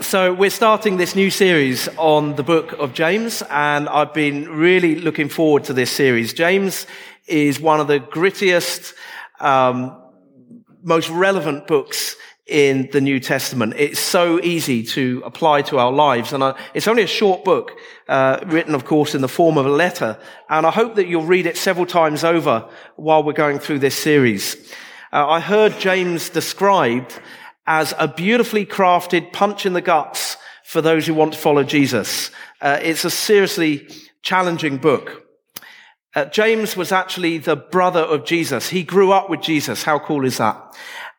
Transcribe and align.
So, 0.00 0.32
we're 0.32 0.48
starting 0.48 0.96
this 0.96 1.14
new 1.14 1.28
series 1.30 1.86
on 1.98 2.34
the 2.36 2.42
book 2.42 2.72
of 2.72 2.94
James, 2.94 3.42
and 3.50 3.86
I've 3.86 4.14
been 4.14 4.48
really 4.48 4.94
looking 4.94 5.28
forward 5.28 5.64
to 5.64 5.74
this 5.74 5.90
series. 5.90 6.32
James 6.32 6.86
is 7.26 7.60
one 7.60 7.80
of 7.80 7.86
the 7.86 8.00
grittiest, 8.00 8.94
um, 9.40 10.00
most 10.82 11.10
relevant 11.10 11.66
books 11.66 12.16
in 12.46 12.88
the 12.92 13.00
New 13.02 13.20
Testament. 13.20 13.74
It's 13.76 14.00
so 14.00 14.40
easy 14.40 14.82
to 14.84 15.22
apply 15.22 15.62
to 15.62 15.78
our 15.78 15.92
lives, 15.92 16.32
and 16.32 16.42
I, 16.42 16.58
it's 16.72 16.88
only 16.88 17.02
a 17.02 17.06
short 17.06 17.44
book, 17.44 17.72
uh, 18.08 18.40
written, 18.46 18.74
of 18.74 18.86
course, 18.86 19.14
in 19.14 19.20
the 19.20 19.28
form 19.28 19.58
of 19.58 19.66
a 19.66 19.70
letter. 19.70 20.18
And 20.48 20.66
I 20.66 20.70
hope 20.70 20.94
that 20.94 21.08
you'll 21.08 21.26
read 21.26 21.44
it 21.44 21.58
several 21.58 21.84
times 21.84 22.24
over 22.24 22.66
while 22.96 23.22
we're 23.22 23.34
going 23.34 23.58
through 23.58 23.80
this 23.80 23.98
series. 23.98 24.56
Uh, 25.12 25.28
I 25.28 25.40
heard 25.40 25.78
James 25.78 26.30
described 26.30 27.20
as 27.66 27.94
a 27.98 28.08
beautifully 28.08 28.66
crafted 28.66 29.32
punch 29.32 29.66
in 29.66 29.72
the 29.72 29.80
guts 29.80 30.36
for 30.64 30.80
those 30.80 31.06
who 31.06 31.14
want 31.14 31.32
to 31.32 31.38
follow 31.38 31.64
Jesus. 31.64 32.30
Uh, 32.60 32.78
it's 32.82 33.04
a 33.04 33.10
seriously 33.10 33.88
challenging 34.22 34.76
book. 34.76 35.26
Uh, 36.14 36.24
James 36.24 36.76
was 36.76 36.90
actually 36.90 37.38
the 37.38 37.56
brother 37.56 38.00
of 38.00 38.24
Jesus. 38.24 38.68
He 38.68 38.82
grew 38.82 39.12
up 39.12 39.30
with 39.30 39.40
Jesus. 39.40 39.84
How 39.84 39.98
cool 39.98 40.24
is 40.24 40.38
that? 40.38 40.60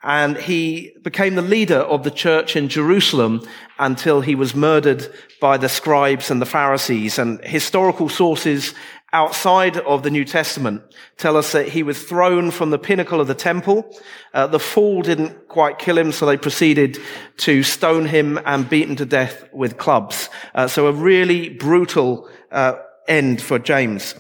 And 0.04 0.36
he 0.36 0.94
became 1.04 1.36
the 1.36 1.42
leader 1.42 1.78
of 1.78 2.04
the 2.04 2.12
church 2.12 2.56
in 2.56 2.68
Jerusalem 2.68 3.48
until 3.80 4.22
he 4.22 4.36
was 4.36 4.56
murdered 4.56 5.14
by 5.40 5.58
the 5.58 5.70
scribes 5.70 6.32
and 6.32 6.42
the 6.42 6.46
Pharisees. 6.46 7.20
And 7.20 7.40
historical 7.46 8.10
sources 8.10 8.74
outside 9.14 9.78
of 9.78 10.04
the 10.04 10.10
New 10.10 10.24
Testament 10.24 10.82
tell 11.18 11.36
us 11.36 11.52
that 11.52 11.70
he 11.70 11.84
was 11.84 12.02
thrown 12.02 12.52
from 12.52 12.70
the 12.70 12.80
pinnacle 12.80 13.20
of 13.20 13.28
the 13.28 13.36
temple. 13.36 13.86
Uh, 14.34 14.48
the 14.48 14.60
fall 14.60 15.02
didn't 15.02 15.48
quite 15.48 15.80
kill 15.80 15.98
him, 15.98 16.12
so 16.12 16.26
they 16.26 16.38
proceeded 16.38 16.98
to 17.38 17.64
stone 17.64 18.06
him 18.06 18.40
and 18.46 18.70
beat 18.70 18.90
him 18.90 18.96
to 18.96 19.06
death 19.06 19.48
with 19.52 19.78
clubs. 19.78 20.30
Uh, 20.56 20.68
so 20.68 20.88
a 20.88 20.94
really 20.94 21.50
brutal 21.50 22.30
uh, 22.52 22.76
end 23.08 23.42
for 23.42 23.60
James. 23.60 24.16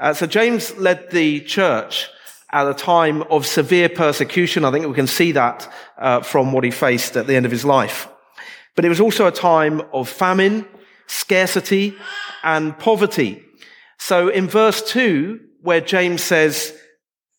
Uh, 0.00 0.12
so 0.12 0.26
James 0.26 0.76
led 0.76 1.10
the 1.10 1.40
church 1.42 2.08
at 2.50 2.68
a 2.68 2.74
time 2.74 3.22
of 3.24 3.46
severe 3.46 3.88
persecution. 3.88 4.64
I 4.64 4.70
think 4.70 4.86
we 4.86 4.94
can 4.94 5.06
see 5.06 5.32
that 5.32 5.72
uh, 5.96 6.20
from 6.20 6.52
what 6.52 6.64
he 6.64 6.70
faced 6.70 7.16
at 7.16 7.26
the 7.26 7.36
end 7.36 7.46
of 7.46 7.52
his 7.52 7.64
life. 7.64 8.08
But 8.74 8.84
it 8.84 8.88
was 8.88 9.00
also 9.00 9.26
a 9.26 9.32
time 9.32 9.82
of 9.92 10.08
famine, 10.08 10.66
scarcity, 11.06 11.94
and 12.42 12.78
poverty. 12.78 13.44
So 14.04 14.26
in 14.26 14.48
verse 14.48 14.82
2, 14.82 15.38
where 15.60 15.80
James 15.80 16.24
says, 16.24 16.76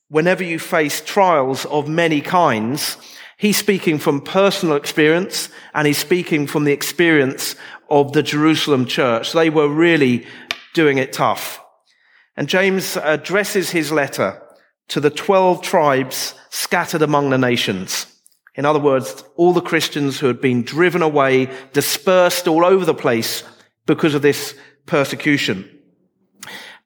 whenever 0.08 0.46
you 0.46 0.60
face 0.60 1.02
trials 1.02 1.66
of 1.66 1.90
many 1.90 2.22
kinds, 2.22 2.96
he's 3.38 3.58
speaking 3.58 4.00
from 4.00 4.22
personal 4.22 4.78
experience 4.78 5.50
and 5.74 5.86
he's 5.86 5.98
speaking 5.98 6.48
from 6.48 6.64
the 6.64 6.72
experience 6.72 7.58
of 7.90 8.14
the 8.14 8.24
Jerusalem 8.24 8.86
church. 8.86 9.34
They 9.34 9.50
were 9.50 9.68
really 9.68 10.26
doing 10.74 11.00
it 11.00 11.12
tough. 11.12 11.62
And 12.38 12.48
James 12.48 12.96
addresses 12.96 13.72
his 13.72 13.92
letter 13.92 14.42
to 14.88 15.02
the 15.02 15.10
12 15.10 15.62
tribes 15.64 16.34
scattered 16.50 17.02
among 17.02 17.30
the 17.30 17.38
nations. 17.38 18.06
In 18.56 18.64
other 18.64 18.80
words, 18.80 19.22
all 19.36 19.52
the 19.52 19.60
Christians 19.60 20.18
who 20.18 20.28
had 20.28 20.40
been 20.40 20.64
driven 20.64 21.02
away, 21.02 21.50
dispersed 21.74 22.48
all 22.48 22.64
over 22.64 22.86
the 22.86 22.94
place 22.94 23.44
because 23.86 24.16
of 24.16 24.22
this 24.22 24.56
persecution. 24.86 25.70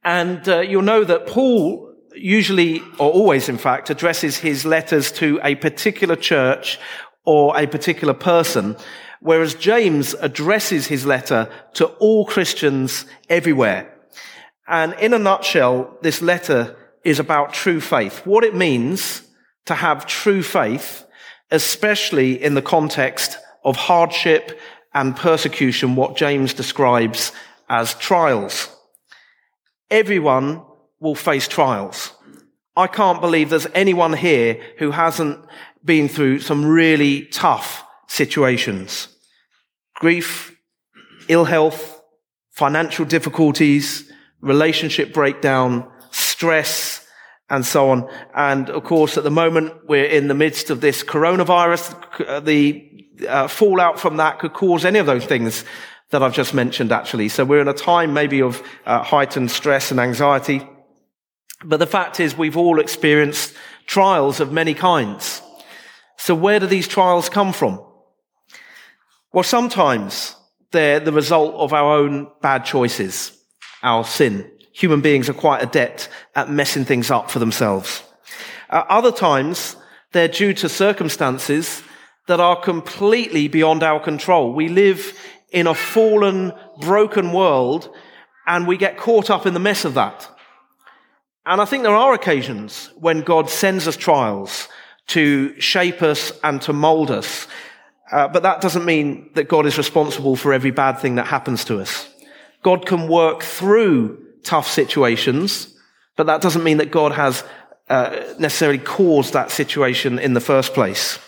And 0.08 0.48
uh, 0.48 0.62
you'll 0.62 0.84
know 0.84 1.04
that 1.04 1.28
Paul 1.28 1.94
usually, 2.16 2.80
or 2.98 3.12
always 3.12 3.50
in 3.50 3.58
fact, 3.58 3.90
addresses 3.90 4.38
his 4.38 4.64
letters 4.64 5.12
to 5.12 5.38
a 5.44 5.56
particular 5.56 6.16
church 6.16 6.80
or 7.26 7.60
a 7.60 7.68
particular 7.68 8.14
person, 8.14 8.78
whereas 9.20 9.54
James 9.54 10.14
addresses 10.14 10.88
his 10.88 11.06
letter 11.06 11.50
to 11.74 11.88
all 12.00 12.26
Christians 12.26 13.04
everywhere. 13.28 13.94
And 14.66 14.94
in 14.94 15.14
a 15.14 15.20
nutshell, 15.20 15.98
this 16.02 16.22
letter 16.22 16.78
is 17.04 17.20
about 17.20 17.54
true 17.54 17.82
faith. 17.82 18.26
What 18.26 18.46
it 18.46 18.56
means 18.56 19.24
to 19.66 19.76
have 19.76 20.08
true 20.08 20.42
faith, 20.42 21.06
especially 21.52 22.42
in 22.42 22.54
the 22.54 22.62
context 22.62 23.38
of 23.66 23.76
hardship 23.76 24.58
and 24.94 25.18
persecution, 25.18 25.98
what 25.98 26.16
James 26.16 26.54
describes 26.54 27.34
as 27.68 27.94
trials. 27.96 28.74
Everyone 29.90 30.64
will 31.00 31.16
face 31.16 31.48
trials. 31.48 32.14
I 32.76 32.88
can't 32.88 33.22
believe 33.22 33.50
there's 33.50 33.68
anyone 33.74 34.14
here 34.14 34.62
who 34.78 34.92
hasn't 34.92 35.44
been 35.84 36.08
through 36.10 36.40
some 36.40 36.66
really 36.66 37.26
tough 37.28 37.84
situations. 38.08 39.08
Grief, 39.96 40.56
ill 41.28 41.46
health, 41.46 42.02
financial 42.52 43.06
difficulties, 43.06 44.12
relationship 44.42 45.14
breakdown, 45.14 45.90
stress, 46.12 47.06
and 47.50 47.66
so 47.66 47.90
on. 47.90 48.10
And 48.36 48.70
of 48.70 48.84
course, 48.84 49.18
at 49.18 49.24
the 49.24 49.32
moment, 49.32 49.74
we're 49.88 50.06
in 50.06 50.28
the 50.28 50.34
midst 50.34 50.70
of 50.70 50.82
this 50.82 51.04
coronavirus. 51.04 52.44
The 52.44 53.08
uh, 53.28 53.48
fallout 53.48 54.00
from 54.00 54.18
that 54.18 54.40
could 54.40 54.54
cause 54.54 54.86
any 54.86 55.00
of 55.00 55.06
those 55.06 55.26
things 55.26 55.64
that 56.10 56.24
I've 56.24 56.34
just 56.34 56.54
mentioned, 56.54 56.92
actually. 56.92 57.30
So 57.30 57.44
we're 57.44 57.62
in 57.62 57.68
a 57.68 57.74
time 57.74 58.14
maybe 58.14 58.42
of 58.42 58.64
uh, 58.86 59.04
heightened 59.04 59.52
stress 59.52 59.92
and 59.92 60.00
anxiety. 60.00 60.68
But 61.64 61.78
the 61.78 61.88
fact 61.88 62.20
is, 62.20 62.38
we've 62.38 62.58
all 62.58 62.80
experienced 62.80 63.54
trials 63.88 64.40
of 64.40 64.52
many 64.52 64.74
kinds. 64.74 65.42
So 66.18 66.36
where 66.36 66.60
do 66.60 66.68
these 66.68 66.88
trials 66.88 67.30
come 67.30 67.54
from? 67.54 67.84
Well, 69.34 69.44
sometimes 69.44 70.36
they're 70.72 71.00
the 71.00 71.12
result 71.12 71.56
of 71.56 71.74
our 71.74 71.98
own 71.98 72.28
bad 72.42 72.66
choices, 72.66 73.38
our 73.84 74.04
sin. 74.04 74.50
Human 74.74 75.02
beings 75.02 75.30
are 75.30 75.34
quite 75.34 75.64
adept 75.64 76.10
at 76.36 76.50
messing 76.50 76.86
things 76.86 77.12
up 77.12 77.30
for 77.30 77.40
themselves. 77.40 78.04
Uh, 78.70 78.84
other 78.90 79.12
times, 79.12 79.76
they're 80.12 80.28
due 80.28 80.54
to 80.54 80.70
circumstances 80.70 81.82
that 82.28 82.40
are 82.40 82.60
completely 82.60 83.48
beyond 83.48 83.84
our 83.84 84.00
control. 84.00 84.54
We 84.54 84.70
live 84.70 85.18
in 85.52 85.68
a 85.68 85.74
fallen, 85.74 86.54
broken 86.80 87.32
world, 87.32 87.90
and 88.46 88.68
we 88.68 88.78
get 88.78 88.98
caught 88.98 89.30
up 89.30 89.46
in 89.46 89.54
the 89.54 89.60
mess 89.60 89.86
of 89.86 89.94
that. 89.94 90.30
And 91.46 91.62
I 91.62 91.66
think 91.66 91.84
there 91.84 91.96
are 91.96 92.14
occasions 92.14 92.90
when 92.98 93.22
God 93.22 93.50
sends 93.50 93.88
us 93.88 93.96
trials 93.96 94.68
to 95.08 95.60
shape 95.60 96.02
us 96.02 96.34
and 96.44 96.62
to 96.64 96.74
mold 96.74 97.10
us. 97.10 97.48
Uh, 98.12 98.28
but 98.28 98.44
that 98.44 98.62
doesn't 98.62 98.86
mean 98.86 99.30
that 99.36 99.48
God 99.48 99.66
is 99.66 99.78
responsible 99.78 100.36
for 100.36 100.54
every 100.54 100.72
bad 100.72 101.00
thing 101.00 101.16
that 101.16 101.28
happens 101.28 101.64
to 101.66 101.80
us. 101.80 102.10
God 102.64 102.86
can 102.86 103.08
work 103.08 103.44
through 103.44 104.24
tough 104.44 104.68
situations, 104.68 105.74
but 106.16 106.28
that 106.28 106.42
doesn't 106.42 106.64
mean 106.64 106.78
that 106.78 106.92
God 106.92 107.14
has 107.14 107.44
uh, 107.90 108.34
necessarily 108.40 108.80
caused 108.80 109.34
that 109.34 109.52
situation 109.52 110.20
in 110.20 110.34
the 110.34 110.42
first 110.42 110.74
place. 110.74 111.20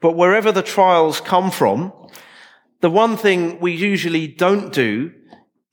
But 0.00 0.16
wherever 0.16 0.50
the 0.50 0.62
trials 0.62 1.20
come 1.20 1.50
from, 1.50 1.92
the 2.80 2.90
one 2.90 3.16
thing 3.16 3.58
we 3.60 3.72
usually 3.72 4.26
don't 4.26 4.72
do 4.72 5.12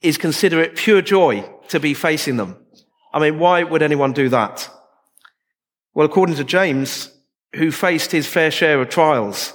is 0.00 0.18
consider 0.18 0.60
it 0.60 0.76
pure 0.76 1.02
joy 1.02 1.48
to 1.68 1.80
be 1.80 1.94
facing 1.94 2.36
them. 2.36 2.56
I 3.12 3.20
mean, 3.20 3.38
why 3.38 3.62
would 3.62 3.82
anyone 3.82 4.12
do 4.12 4.28
that? 4.30 4.68
Well, 5.94 6.06
according 6.06 6.36
to 6.36 6.44
James, 6.44 7.10
who 7.54 7.70
faced 7.70 8.10
his 8.10 8.26
fair 8.26 8.50
share 8.50 8.80
of 8.80 8.88
trials, 8.88 9.52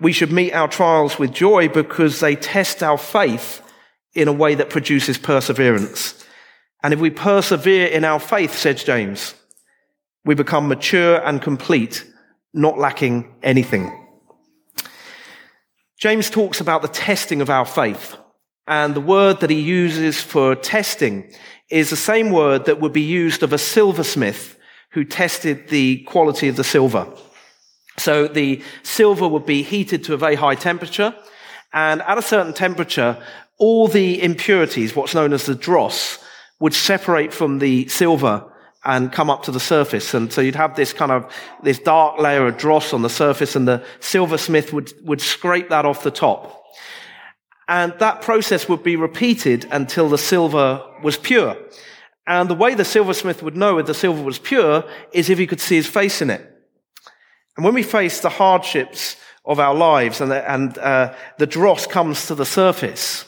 we 0.00 0.12
should 0.12 0.32
meet 0.32 0.52
our 0.52 0.68
trials 0.68 1.18
with 1.18 1.32
joy 1.32 1.68
because 1.68 2.20
they 2.20 2.36
test 2.36 2.82
our 2.82 2.98
faith 2.98 3.62
in 4.14 4.28
a 4.28 4.32
way 4.32 4.54
that 4.54 4.70
produces 4.70 5.18
perseverance. 5.18 6.24
And 6.82 6.92
if 6.92 7.00
we 7.00 7.10
persevere 7.10 7.86
in 7.86 8.04
our 8.04 8.20
faith, 8.20 8.54
says 8.54 8.84
James, 8.84 9.34
we 10.24 10.34
become 10.34 10.68
mature 10.68 11.24
and 11.24 11.40
complete, 11.40 12.04
not 12.52 12.78
lacking 12.78 13.34
anything. 13.42 14.03
James 16.04 16.28
talks 16.28 16.60
about 16.60 16.82
the 16.82 16.88
testing 16.88 17.40
of 17.40 17.48
our 17.48 17.64
faith. 17.64 18.14
And 18.66 18.94
the 18.94 19.00
word 19.00 19.40
that 19.40 19.48
he 19.48 19.62
uses 19.62 20.20
for 20.20 20.54
testing 20.54 21.32
is 21.70 21.88
the 21.88 21.96
same 21.96 22.30
word 22.30 22.66
that 22.66 22.78
would 22.78 22.92
be 22.92 23.00
used 23.00 23.42
of 23.42 23.54
a 23.54 23.56
silversmith 23.56 24.58
who 24.90 25.06
tested 25.06 25.68
the 25.68 26.02
quality 26.02 26.48
of 26.48 26.56
the 26.56 26.62
silver. 26.62 27.08
So 27.96 28.28
the 28.28 28.62
silver 28.82 29.26
would 29.26 29.46
be 29.46 29.62
heated 29.62 30.04
to 30.04 30.12
a 30.12 30.18
very 30.18 30.34
high 30.34 30.56
temperature. 30.56 31.14
And 31.72 32.02
at 32.02 32.18
a 32.18 32.22
certain 32.22 32.52
temperature, 32.52 33.16
all 33.56 33.88
the 33.88 34.22
impurities, 34.22 34.94
what's 34.94 35.14
known 35.14 35.32
as 35.32 35.46
the 35.46 35.54
dross, 35.54 36.18
would 36.60 36.74
separate 36.74 37.32
from 37.32 37.60
the 37.60 37.88
silver 37.88 38.52
and 38.84 39.12
come 39.12 39.30
up 39.30 39.42
to 39.44 39.50
the 39.50 39.60
surface. 39.60 40.14
And 40.14 40.32
so 40.32 40.40
you'd 40.40 40.54
have 40.54 40.76
this 40.76 40.92
kind 40.92 41.10
of, 41.10 41.32
this 41.62 41.78
dark 41.78 42.18
layer 42.18 42.46
of 42.46 42.58
dross 42.58 42.92
on 42.92 43.02
the 43.02 43.08
surface 43.10 43.56
and 43.56 43.66
the 43.66 43.84
silversmith 44.00 44.72
would, 44.72 44.92
would 45.04 45.20
scrape 45.20 45.70
that 45.70 45.86
off 45.86 46.02
the 46.02 46.10
top. 46.10 46.62
And 47.66 47.94
that 47.98 48.20
process 48.20 48.68
would 48.68 48.82
be 48.82 48.96
repeated 48.96 49.66
until 49.70 50.08
the 50.08 50.18
silver 50.18 50.82
was 51.02 51.16
pure. 51.16 51.56
And 52.26 52.48
the 52.48 52.54
way 52.54 52.74
the 52.74 52.84
silversmith 52.84 53.42
would 53.42 53.56
know 53.56 53.78
if 53.78 53.86
the 53.86 53.94
silver 53.94 54.22
was 54.22 54.38
pure 54.38 54.84
is 55.12 55.30
if 55.30 55.38
he 55.38 55.46
could 55.46 55.60
see 55.60 55.76
his 55.76 55.86
face 55.86 56.20
in 56.20 56.30
it. 56.30 56.50
And 57.56 57.64
when 57.64 57.74
we 57.74 57.82
face 57.82 58.20
the 58.20 58.28
hardships 58.28 59.16
of 59.44 59.60
our 59.60 59.74
lives 59.74 60.20
and, 60.20 60.30
the, 60.30 60.50
and 60.50 60.76
uh, 60.78 61.14
the 61.38 61.46
dross 61.46 61.86
comes 61.86 62.26
to 62.26 62.34
the 62.34 62.46
surface, 62.46 63.26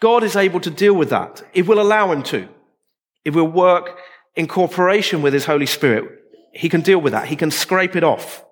God 0.00 0.22
is 0.24 0.36
able 0.36 0.60
to 0.60 0.70
deal 0.70 0.94
with 0.94 1.10
that. 1.10 1.42
It 1.54 1.66
will 1.66 1.80
allow 1.80 2.10
him 2.12 2.22
to. 2.24 2.48
It 3.24 3.30
will 3.30 3.48
work 3.48 3.98
in 4.36 4.48
cooperation 4.48 5.22
with 5.22 5.32
his 5.32 5.44
Holy 5.44 5.66
Spirit. 5.66 6.20
He 6.52 6.68
can 6.68 6.80
deal 6.80 7.00
with 7.00 7.12
that. 7.12 7.28
He 7.28 7.36
can 7.36 7.50
scrape 7.50 7.96
it 7.96 8.04
off. 8.04 8.44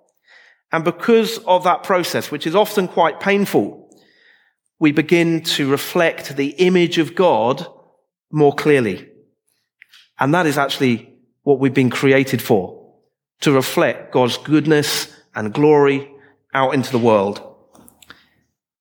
And 0.72 0.84
because 0.84 1.38
of 1.38 1.64
that 1.64 1.82
process, 1.82 2.30
which 2.30 2.46
is 2.46 2.54
often 2.54 2.88
quite 2.88 3.20
painful, 3.20 3.90
we 4.78 4.90
begin 4.90 5.42
to 5.42 5.70
reflect 5.70 6.36
the 6.36 6.50
image 6.58 6.98
of 6.98 7.14
God 7.14 7.66
more 8.30 8.54
clearly. 8.54 9.08
And 10.18 10.34
that 10.34 10.46
is 10.46 10.58
actually 10.58 11.14
what 11.42 11.58
we've 11.58 11.74
been 11.74 11.90
created 11.90 12.40
for, 12.40 12.94
to 13.40 13.52
reflect 13.52 14.12
God's 14.12 14.38
goodness 14.38 15.14
and 15.34 15.52
glory 15.52 16.10
out 16.54 16.74
into 16.74 16.90
the 16.90 16.98
world. 16.98 17.40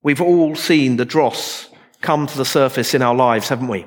We've 0.04 0.22
all 0.22 0.56
seen 0.56 0.98
the 0.98 1.06
dross 1.06 1.68
come 2.02 2.26
to 2.26 2.38
the 2.38 2.46
surface 2.46 2.94
in 2.94 3.02
our 3.02 3.16
lives, 3.16 3.50
haven't 3.50 3.68
we? 3.68 3.86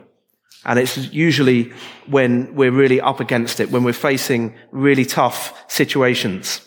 And 0.65 0.79
it's 0.79 0.97
usually 1.13 1.73
when 2.07 2.55
we're 2.55 2.71
really 2.71 3.01
up 3.01 3.21
against 3.21 3.61
it, 3.61 3.71
when 3.71 3.85
we're 3.85 3.93
facing 3.93 4.55
really 4.71 5.05
tough 5.05 5.63
situations. 5.71 6.61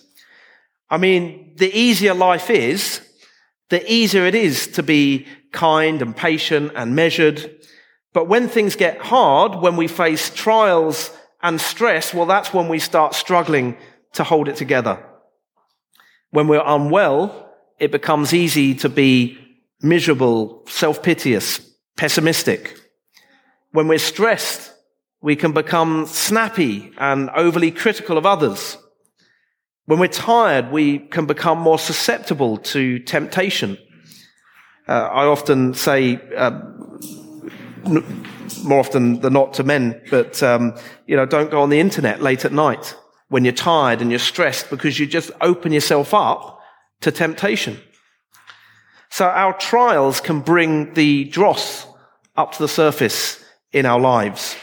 I 0.89 0.97
mean, 0.97 1.53
the 1.55 1.75
easier 1.75 2.13
life 2.13 2.49
is, 2.49 3.01
the 3.69 3.91
easier 3.91 4.25
it 4.25 4.35
is 4.35 4.67
to 4.67 4.83
be 4.83 5.25
kind 5.51 6.01
and 6.01 6.15
patient 6.15 6.71
and 6.75 6.95
measured. 6.95 7.55
But 8.13 8.27
when 8.27 8.47
things 8.47 8.75
get 8.75 8.99
hard, 8.99 9.55
when 9.61 9.75
we 9.75 9.87
face 9.87 10.29
trials 10.29 11.11
and 11.41 11.59
stress, 11.59 12.13
well, 12.13 12.25
that's 12.25 12.53
when 12.53 12.69
we 12.69 12.79
start 12.79 13.15
struggling 13.15 13.77
to 14.13 14.23
hold 14.23 14.47
it 14.47 14.55
together. 14.55 15.03
When 16.29 16.47
we're 16.47 16.63
unwell, 16.65 17.53
it 17.79 17.91
becomes 17.91 18.33
easy 18.33 18.75
to 18.75 18.89
be 18.89 19.37
miserable, 19.81 20.63
self-piteous, 20.67 21.59
pessimistic. 21.97 22.76
When 23.77 23.87
we're 23.87 23.99
stressed, 23.99 24.73
we 25.21 25.35
can 25.35 25.51
become 25.51 26.07
snappy 26.07 26.91
and 26.97 27.29
overly 27.29 27.69
critical 27.69 28.17
of 28.17 28.25
others. 28.25 28.75
When 29.85 29.99
we're 29.99 30.07
tired, 30.07 30.71
we 30.71 30.97
can 30.97 31.27
become 31.27 31.59
more 31.59 31.77
susceptible 31.77 32.57
to 32.73 32.97
temptation. 32.97 33.77
Uh, 34.87 34.93
I 34.93 35.25
often 35.25 35.75
say, 35.75 36.19
uh, 36.35 36.59
more 38.63 38.79
often 38.79 39.19
than 39.19 39.33
not 39.33 39.53
to 39.53 39.63
men, 39.63 40.01
but 40.09 40.41
um, 40.41 40.73
you 41.05 41.15
know, 41.15 41.27
don't 41.27 41.51
go 41.51 41.61
on 41.61 41.69
the 41.69 41.79
internet 41.79 42.19
late 42.19 42.45
at 42.45 42.51
night 42.51 42.95
when 43.29 43.45
you're 43.45 43.53
tired 43.53 44.01
and 44.01 44.09
you're 44.09 44.17
stressed 44.17 44.71
because 44.71 44.97
you 44.97 45.05
just 45.05 45.29
open 45.39 45.71
yourself 45.71 46.15
up 46.15 46.59
to 47.01 47.11
temptation. 47.11 47.77
So 49.11 49.27
our 49.27 49.55
trials 49.55 50.19
can 50.19 50.39
bring 50.39 50.95
the 50.95 51.25
dross 51.25 51.85
up 52.35 52.53
to 52.53 52.59
the 52.63 52.67
surface 52.67 53.43
in 53.71 53.85
our 53.85 53.99
lives. 53.99 54.55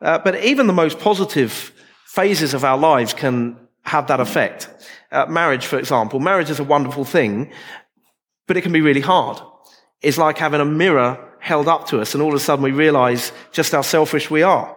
Uh, 0.00 0.18
but 0.18 0.42
even 0.44 0.66
the 0.66 0.72
most 0.72 0.98
positive 0.98 1.72
phases 2.06 2.54
of 2.54 2.64
our 2.64 2.78
lives 2.78 3.14
can 3.14 3.56
have 3.82 4.06
that 4.08 4.20
effect. 4.20 4.68
Uh, 5.10 5.26
marriage, 5.26 5.66
for 5.66 5.78
example. 5.78 6.20
Marriage 6.20 6.50
is 6.50 6.60
a 6.60 6.64
wonderful 6.64 7.04
thing, 7.04 7.52
but 8.46 8.56
it 8.56 8.62
can 8.62 8.72
be 8.72 8.80
really 8.80 9.00
hard. 9.00 9.40
It's 10.00 10.18
like 10.18 10.38
having 10.38 10.60
a 10.60 10.64
mirror 10.64 11.18
held 11.40 11.68
up 11.68 11.88
to 11.88 12.00
us 12.00 12.14
and 12.14 12.22
all 12.22 12.30
of 12.30 12.34
a 12.34 12.40
sudden 12.40 12.64
we 12.64 12.70
realize 12.70 13.32
just 13.52 13.72
how 13.72 13.82
selfish 13.82 14.30
we 14.30 14.42
are. 14.42 14.76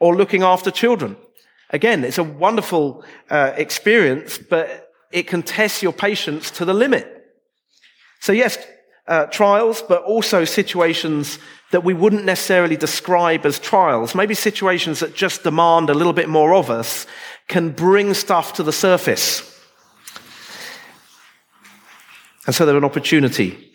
Or 0.00 0.16
looking 0.16 0.42
after 0.42 0.70
children. 0.70 1.16
Again, 1.70 2.04
it's 2.04 2.18
a 2.18 2.24
wonderful 2.24 3.04
uh, 3.30 3.52
experience, 3.56 4.38
but 4.38 4.92
it 5.12 5.26
can 5.26 5.42
test 5.42 5.82
your 5.82 5.92
patience 5.92 6.50
to 6.52 6.64
the 6.64 6.74
limit. 6.74 7.06
So 8.20 8.32
yes, 8.32 8.58
uh, 9.08 9.26
trials, 9.26 9.82
but 9.82 10.02
also 10.04 10.44
situations 10.44 11.38
that 11.70 11.84
we 11.84 11.94
wouldn't 11.94 12.24
necessarily 12.24 12.76
describe 12.76 13.44
as 13.44 13.58
trials, 13.58 14.14
maybe 14.14 14.34
situations 14.34 15.00
that 15.00 15.14
just 15.14 15.42
demand 15.42 15.90
a 15.90 15.94
little 15.94 16.12
bit 16.12 16.28
more 16.28 16.54
of 16.54 16.70
us, 16.70 17.06
can 17.46 17.70
bring 17.70 18.14
stuff 18.14 18.52
to 18.54 18.62
the 18.62 18.72
surface. 18.72 19.42
And 22.46 22.54
so 22.54 22.64
they're 22.64 22.76
an 22.76 22.84
opportunity 22.84 23.72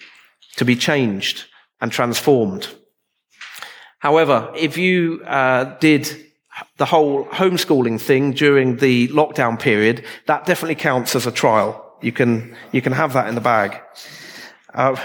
to 0.56 0.66
be 0.66 0.76
changed 0.76 1.46
and 1.82 1.92
transformed. 1.92 2.68
However, 4.00 4.52
if 4.56 4.78
you 4.78 5.22
uh, 5.26 5.78
did 5.80 6.26
the 6.78 6.86
whole 6.86 7.26
homeschooling 7.26 8.00
thing 8.00 8.32
during 8.32 8.78
the 8.78 9.08
lockdown 9.10 9.60
period, 9.60 10.04
that 10.26 10.46
definitely 10.46 10.76
counts 10.76 11.16
as 11.16 11.26
a 11.26 11.32
trial. 11.32 11.98
You 12.02 12.12
can, 12.12 12.56
you 12.72 12.82
can 12.82 12.94
have 12.94 13.14
that 13.14 13.28
in 13.28 13.36
the 13.36 13.42
bag. 13.42 13.80
Uh, 14.74 14.96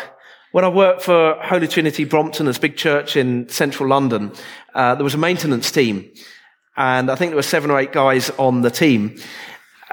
when 0.52 0.64
I 0.64 0.68
worked 0.68 1.02
for 1.02 1.34
Holy 1.42 1.68
Trinity 1.68 2.04
Brompton, 2.04 2.46
this 2.46 2.58
big 2.58 2.76
church 2.76 3.16
in 3.16 3.48
central 3.48 3.88
London, 3.88 4.32
uh, 4.74 4.94
there 4.94 5.04
was 5.04 5.14
a 5.14 5.18
maintenance 5.18 5.70
team. 5.70 6.10
And 6.76 7.10
I 7.10 7.16
think 7.16 7.30
there 7.30 7.36
were 7.36 7.42
seven 7.42 7.70
or 7.70 7.78
eight 7.78 7.92
guys 7.92 8.30
on 8.30 8.62
the 8.62 8.70
team. 8.70 9.16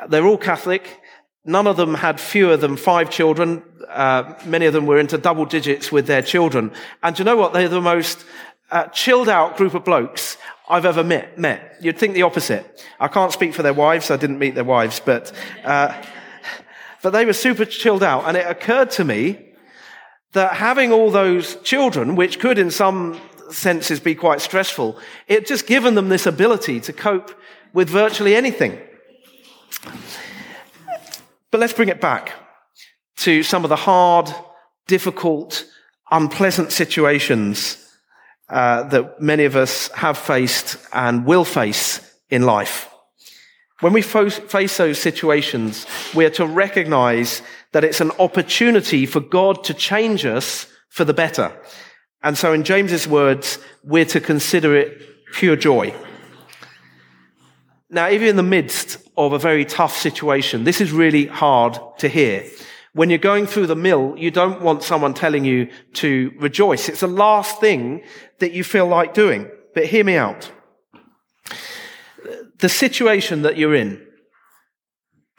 They're 0.07 0.25
all 0.25 0.37
Catholic. 0.37 1.01
None 1.43 1.67
of 1.67 1.77
them 1.77 1.93
had 1.93 2.19
fewer 2.19 2.57
than 2.57 2.77
five 2.77 3.09
children. 3.09 3.63
Uh, 3.89 4.33
many 4.45 4.65
of 4.65 4.73
them 4.73 4.85
were 4.85 4.97
into 4.97 5.17
double 5.17 5.45
digits 5.45 5.91
with 5.91 6.07
their 6.07 6.21
children. 6.21 6.71
And 7.03 7.17
you 7.19 7.25
know 7.25 7.35
what? 7.35 7.53
They're 7.53 7.67
the 7.67 7.81
most 7.81 8.23
uh, 8.71 8.85
chilled 8.87 9.29
out 9.29 9.57
group 9.57 9.73
of 9.73 9.83
blokes 9.83 10.37
I've 10.69 10.85
ever 10.85 11.03
met, 11.03 11.37
met. 11.37 11.77
You'd 11.81 11.97
think 11.97 12.13
the 12.13 12.23
opposite. 12.23 12.85
I 12.99 13.07
can't 13.09 13.31
speak 13.31 13.53
for 13.53 13.61
their 13.61 13.73
wives. 13.73 14.09
I 14.09 14.17
didn't 14.17 14.39
meet 14.39 14.55
their 14.55 14.63
wives, 14.63 15.01
but, 15.03 15.31
uh, 15.63 16.01
but 17.03 17.11
they 17.11 17.25
were 17.25 17.33
super 17.33 17.65
chilled 17.65 18.03
out. 18.03 18.23
And 18.25 18.37
it 18.37 18.47
occurred 18.47 18.89
to 18.91 19.03
me 19.03 19.44
that 20.35 20.53
having 20.53 20.91
all 20.91 21.11
those 21.11 21.55
children, 21.61 22.15
which 22.15 22.39
could 22.39 22.59
in 22.59 22.69
some 22.69 23.19
senses 23.49 24.01
be 24.01 24.13
quite 24.13 24.41
stressful, 24.41 24.99
it 25.27 25.47
just 25.47 25.65
given 25.65 25.95
them 25.95 26.09
this 26.09 26.25
ability 26.25 26.79
to 26.81 26.93
cope 26.93 27.31
with 27.73 27.89
virtually 27.89 28.35
anything. 28.35 28.77
But 31.51 31.61
let's 31.61 31.73
bring 31.73 31.89
it 31.89 32.01
back 32.01 32.33
to 33.17 33.43
some 33.43 33.63
of 33.63 33.69
the 33.69 33.77
hard, 33.77 34.29
difficult, 34.87 35.65
unpleasant 36.11 36.73
situations 36.73 37.81
uh, 38.49 38.83
that 38.83 39.21
many 39.21 39.45
of 39.45 39.55
us 39.55 39.89
have 39.93 40.17
faced 40.17 40.77
and 40.91 41.25
will 41.25 41.45
face 41.45 42.01
in 42.29 42.43
life. 42.43 42.89
When 43.79 43.93
we 43.93 44.01
face 44.01 44.77
those 44.77 44.99
situations, 44.99 45.85
we 46.13 46.25
are 46.25 46.29
to 46.31 46.45
recognize 46.45 47.41
that 47.75 47.83
it's 47.83 48.00
an 48.00 48.12
opportunity 48.19 49.06
for 49.06 49.19
God 49.19 49.66
to 49.66 49.74
change 49.74 50.24
us 50.24 50.65
for 50.88 51.03
the 51.03 51.13
better. 51.13 51.51
And 52.24 52.38
so 52.38 52.53
in 52.53 52.63
James's 52.63 53.05
words, 53.05 53.60
we're 53.84 54.05
to 54.05 54.22
consider 54.22 54.77
it 54.77 55.01
pure 55.34 55.58
joy. 55.58 55.94
Now, 57.89 58.08
if 58.08 58.22
you're 58.22 58.29
in 58.29 58.38
the 58.38 58.44
midst 58.44 59.05
of 59.17 59.34
a 59.34 59.38
very 59.38 59.65
tough 59.65 59.94
situation, 59.98 60.63
this 60.63 60.79
is 60.79 60.94
really 60.94 61.25
hard 61.25 61.77
to 61.98 62.08
hear. 62.08 62.46
When 62.94 63.10
you're 63.10 63.20
going 63.20 63.46
through 63.46 63.67
the 63.67 63.75
mill, 63.75 64.15
you 64.17 64.32
don't 64.32 64.62
want 64.62 64.82
someone 64.82 65.13
telling 65.13 65.44
you 65.44 65.70
to 65.96 66.32
rejoice. 66.39 66.88
It's 66.88 67.01
the 67.01 67.08
last 67.08 67.60
thing 67.60 68.03
that 68.39 68.53
you 68.53 68.63
feel 68.63 68.88
like 68.88 69.13
doing. 69.13 69.51
But 69.74 69.88
hear 69.88 70.05
me 70.05 70.15
out. 70.15 70.50
The 72.60 72.70
situation 72.70 73.41
that 73.41 73.58
you're 73.58 73.75
in, 73.75 74.01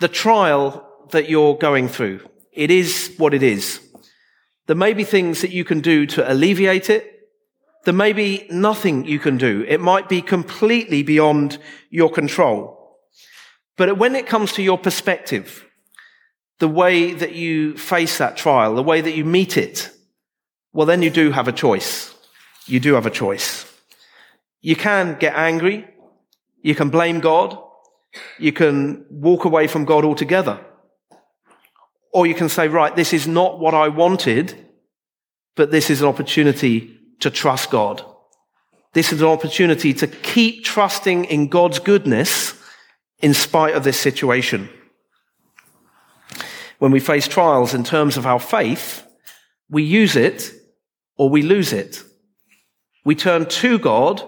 the 0.00 0.08
trial 0.08 0.85
that 1.10 1.28
you're 1.28 1.56
going 1.56 1.88
through. 1.88 2.20
It 2.52 2.70
is 2.70 3.14
what 3.18 3.34
it 3.34 3.42
is. 3.42 3.80
There 4.66 4.76
may 4.76 4.92
be 4.92 5.04
things 5.04 5.42
that 5.42 5.50
you 5.50 5.64
can 5.64 5.80
do 5.80 6.06
to 6.06 6.30
alleviate 6.30 6.90
it. 6.90 7.12
There 7.84 7.94
may 7.94 8.12
be 8.12 8.46
nothing 8.50 9.04
you 9.04 9.18
can 9.18 9.36
do. 9.36 9.64
It 9.68 9.80
might 9.80 10.08
be 10.08 10.20
completely 10.20 11.02
beyond 11.02 11.58
your 11.90 12.10
control. 12.10 12.98
But 13.76 13.98
when 13.98 14.16
it 14.16 14.26
comes 14.26 14.52
to 14.54 14.62
your 14.62 14.78
perspective, 14.78 15.66
the 16.58 16.68
way 16.68 17.12
that 17.12 17.34
you 17.34 17.76
face 17.76 18.18
that 18.18 18.36
trial, 18.36 18.74
the 18.74 18.82
way 18.82 19.00
that 19.00 19.16
you 19.16 19.24
meet 19.24 19.56
it, 19.56 19.90
well, 20.72 20.86
then 20.86 21.02
you 21.02 21.10
do 21.10 21.30
have 21.30 21.48
a 21.48 21.52
choice. 21.52 22.14
You 22.66 22.80
do 22.80 22.94
have 22.94 23.06
a 23.06 23.10
choice. 23.10 23.72
You 24.60 24.74
can 24.74 25.16
get 25.18 25.34
angry. 25.36 25.86
You 26.62 26.74
can 26.74 26.90
blame 26.90 27.20
God. 27.20 27.56
You 28.38 28.52
can 28.52 29.06
walk 29.10 29.44
away 29.44 29.68
from 29.68 29.84
God 29.84 30.04
altogether. 30.04 30.58
Or 32.16 32.26
you 32.26 32.34
can 32.34 32.48
say, 32.48 32.66
right, 32.66 32.96
this 32.96 33.12
is 33.12 33.28
not 33.28 33.58
what 33.58 33.74
I 33.74 33.88
wanted, 33.88 34.54
but 35.54 35.70
this 35.70 35.90
is 35.90 36.00
an 36.00 36.08
opportunity 36.08 36.98
to 37.20 37.28
trust 37.28 37.68
God. 37.68 38.02
This 38.94 39.12
is 39.12 39.20
an 39.20 39.28
opportunity 39.28 39.92
to 39.92 40.06
keep 40.06 40.64
trusting 40.64 41.26
in 41.26 41.48
God's 41.48 41.78
goodness 41.78 42.54
in 43.18 43.34
spite 43.34 43.74
of 43.74 43.84
this 43.84 44.00
situation. 44.00 44.70
When 46.78 46.90
we 46.90 47.00
face 47.00 47.28
trials 47.28 47.74
in 47.74 47.84
terms 47.84 48.16
of 48.16 48.24
our 48.24 48.40
faith, 48.40 49.06
we 49.68 49.82
use 49.82 50.16
it 50.16 50.54
or 51.18 51.28
we 51.28 51.42
lose 51.42 51.74
it. 51.74 52.02
We 53.04 53.14
turn 53.14 53.44
to 53.44 53.78
God 53.78 54.22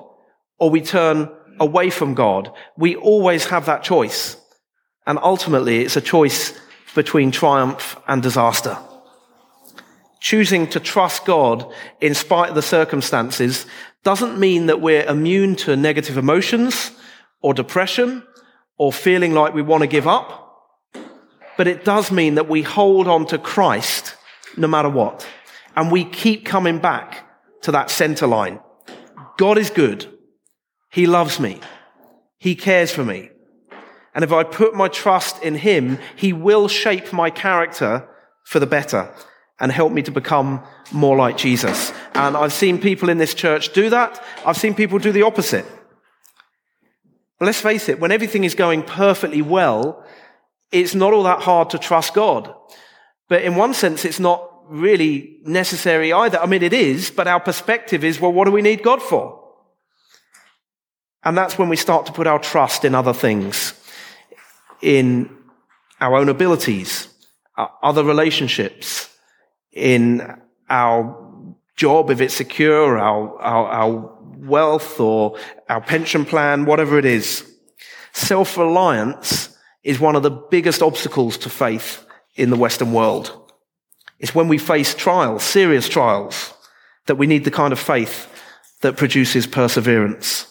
or 0.58 0.68
we 0.68 0.82
turn 0.82 1.30
away 1.58 1.88
from 1.88 2.12
God. 2.12 2.52
We 2.76 2.96
always 2.96 3.46
have 3.46 3.64
that 3.64 3.82
choice. 3.82 4.36
And 5.06 5.18
ultimately, 5.22 5.86
it's 5.86 5.96
a 5.96 6.02
choice 6.02 6.52
between 6.98 7.30
triumph 7.30 7.96
and 8.08 8.20
disaster. 8.20 8.76
Choosing 10.18 10.66
to 10.70 10.80
trust 10.80 11.24
God 11.24 11.72
in 12.00 12.12
spite 12.12 12.48
of 12.48 12.56
the 12.56 12.70
circumstances 12.76 13.66
doesn't 14.02 14.36
mean 14.36 14.66
that 14.66 14.80
we're 14.80 15.04
immune 15.04 15.54
to 15.62 15.76
negative 15.76 16.18
emotions 16.18 16.90
or 17.40 17.54
depression 17.54 18.24
or 18.78 18.92
feeling 18.92 19.32
like 19.32 19.54
we 19.54 19.62
want 19.62 19.82
to 19.82 19.86
give 19.86 20.08
up. 20.08 20.28
But 21.56 21.68
it 21.68 21.84
does 21.84 22.10
mean 22.10 22.34
that 22.34 22.48
we 22.48 22.62
hold 22.62 23.06
on 23.06 23.26
to 23.26 23.38
Christ 23.38 24.16
no 24.56 24.66
matter 24.66 24.88
what. 24.88 25.24
And 25.76 25.92
we 25.92 26.04
keep 26.04 26.44
coming 26.44 26.80
back 26.80 27.28
to 27.62 27.70
that 27.70 27.90
center 27.90 28.26
line. 28.26 28.58
God 29.36 29.56
is 29.56 29.70
good. 29.70 30.12
He 30.90 31.06
loves 31.06 31.38
me. 31.38 31.60
He 32.38 32.56
cares 32.56 32.90
for 32.90 33.04
me. 33.04 33.30
And 34.18 34.24
if 34.24 34.32
I 34.32 34.42
put 34.42 34.74
my 34.74 34.88
trust 34.88 35.40
in 35.44 35.54
Him, 35.54 35.96
He 36.16 36.32
will 36.32 36.66
shape 36.66 37.12
my 37.12 37.30
character 37.30 38.08
for 38.42 38.58
the 38.58 38.66
better 38.66 39.14
and 39.60 39.70
help 39.70 39.92
me 39.92 40.02
to 40.02 40.10
become 40.10 40.60
more 40.90 41.16
like 41.16 41.36
Jesus. 41.36 41.92
And 42.14 42.36
I've 42.36 42.52
seen 42.52 42.80
people 42.80 43.10
in 43.10 43.18
this 43.18 43.32
church 43.32 43.72
do 43.72 43.90
that. 43.90 44.20
I've 44.44 44.56
seen 44.56 44.74
people 44.74 44.98
do 44.98 45.12
the 45.12 45.22
opposite. 45.22 45.66
But 47.38 47.46
let's 47.46 47.60
face 47.60 47.88
it, 47.88 48.00
when 48.00 48.10
everything 48.10 48.42
is 48.42 48.56
going 48.56 48.82
perfectly 48.82 49.40
well, 49.40 50.04
it's 50.72 50.96
not 50.96 51.12
all 51.12 51.22
that 51.22 51.42
hard 51.42 51.70
to 51.70 51.78
trust 51.78 52.12
God. 52.12 52.52
But 53.28 53.42
in 53.42 53.54
one 53.54 53.72
sense, 53.72 54.04
it's 54.04 54.18
not 54.18 54.50
really 54.68 55.38
necessary 55.44 56.12
either. 56.12 56.40
I 56.40 56.46
mean, 56.46 56.64
it 56.64 56.72
is, 56.72 57.12
but 57.12 57.28
our 57.28 57.38
perspective 57.38 58.02
is, 58.02 58.18
well, 58.18 58.32
what 58.32 58.46
do 58.46 58.50
we 58.50 58.62
need 58.62 58.82
God 58.82 59.00
for? 59.00 59.40
And 61.22 61.38
that's 61.38 61.56
when 61.56 61.68
we 61.68 61.76
start 61.76 62.06
to 62.06 62.12
put 62.12 62.26
our 62.26 62.40
trust 62.40 62.84
in 62.84 62.96
other 62.96 63.12
things, 63.12 63.74
in 64.80 65.36
our 66.00 66.16
own 66.16 66.28
abilities, 66.28 67.08
our 67.56 67.72
other 67.82 68.04
relationships, 68.04 69.08
in 69.72 70.40
our 70.70 71.16
job, 71.76 72.10
if 72.10 72.20
it's 72.20 72.34
secure, 72.34 72.98
our, 72.98 73.40
our, 73.40 73.66
our 73.68 74.18
wealth 74.38 75.00
or 75.00 75.36
our 75.68 75.80
pension 75.80 76.24
plan, 76.24 76.64
whatever 76.64 76.98
it 76.98 77.04
is. 77.04 77.44
Self-reliance 78.12 79.56
is 79.84 80.00
one 80.00 80.16
of 80.16 80.22
the 80.22 80.30
biggest 80.30 80.82
obstacles 80.82 81.38
to 81.38 81.50
faith 81.50 82.04
in 82.34 82.50
the 82.50 82.56
Western 82.56 82.92
world. 82.92 83.52
It's 84.18 84.34
when 84.34 84.48
we 84.48 84.58
face 84.58 84.94
trials, 84.94 85.44
serious 85.44 85.88
trials, 85.88 86.52
that 87.06 87.16
we 87.16 87.26
need 87.26 87.44
the 87.44 87.50
kind 87.50 87.72
of 87.72 87.78
faith 87.78 88.28
that 88.80 88.96
produces 88.96 89.46
perseverance. 89.46 90.46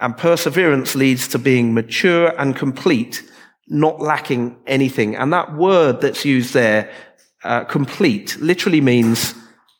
And 0.00 0.16
perseverance 0.16 0.94
leads 0.94 1.28
to 1.28 1.38
being 1.38 1.72
mature 1.72 2.34
and 2.38 2.56
complete, 2.56 3.22
not 3.68 4.00
lacking 4.00 4.56
anything. 4.66 5.16
And 5.16 5.32
that 5.32 5.54
word 5.54 6.00
that's 6.00 6.24
used 6.24 6.54
there, 6.54 6.90
uh, 7.42 7.64
complete, 7.64 8.36
literally 8.40 8.80
means 8.80 9.34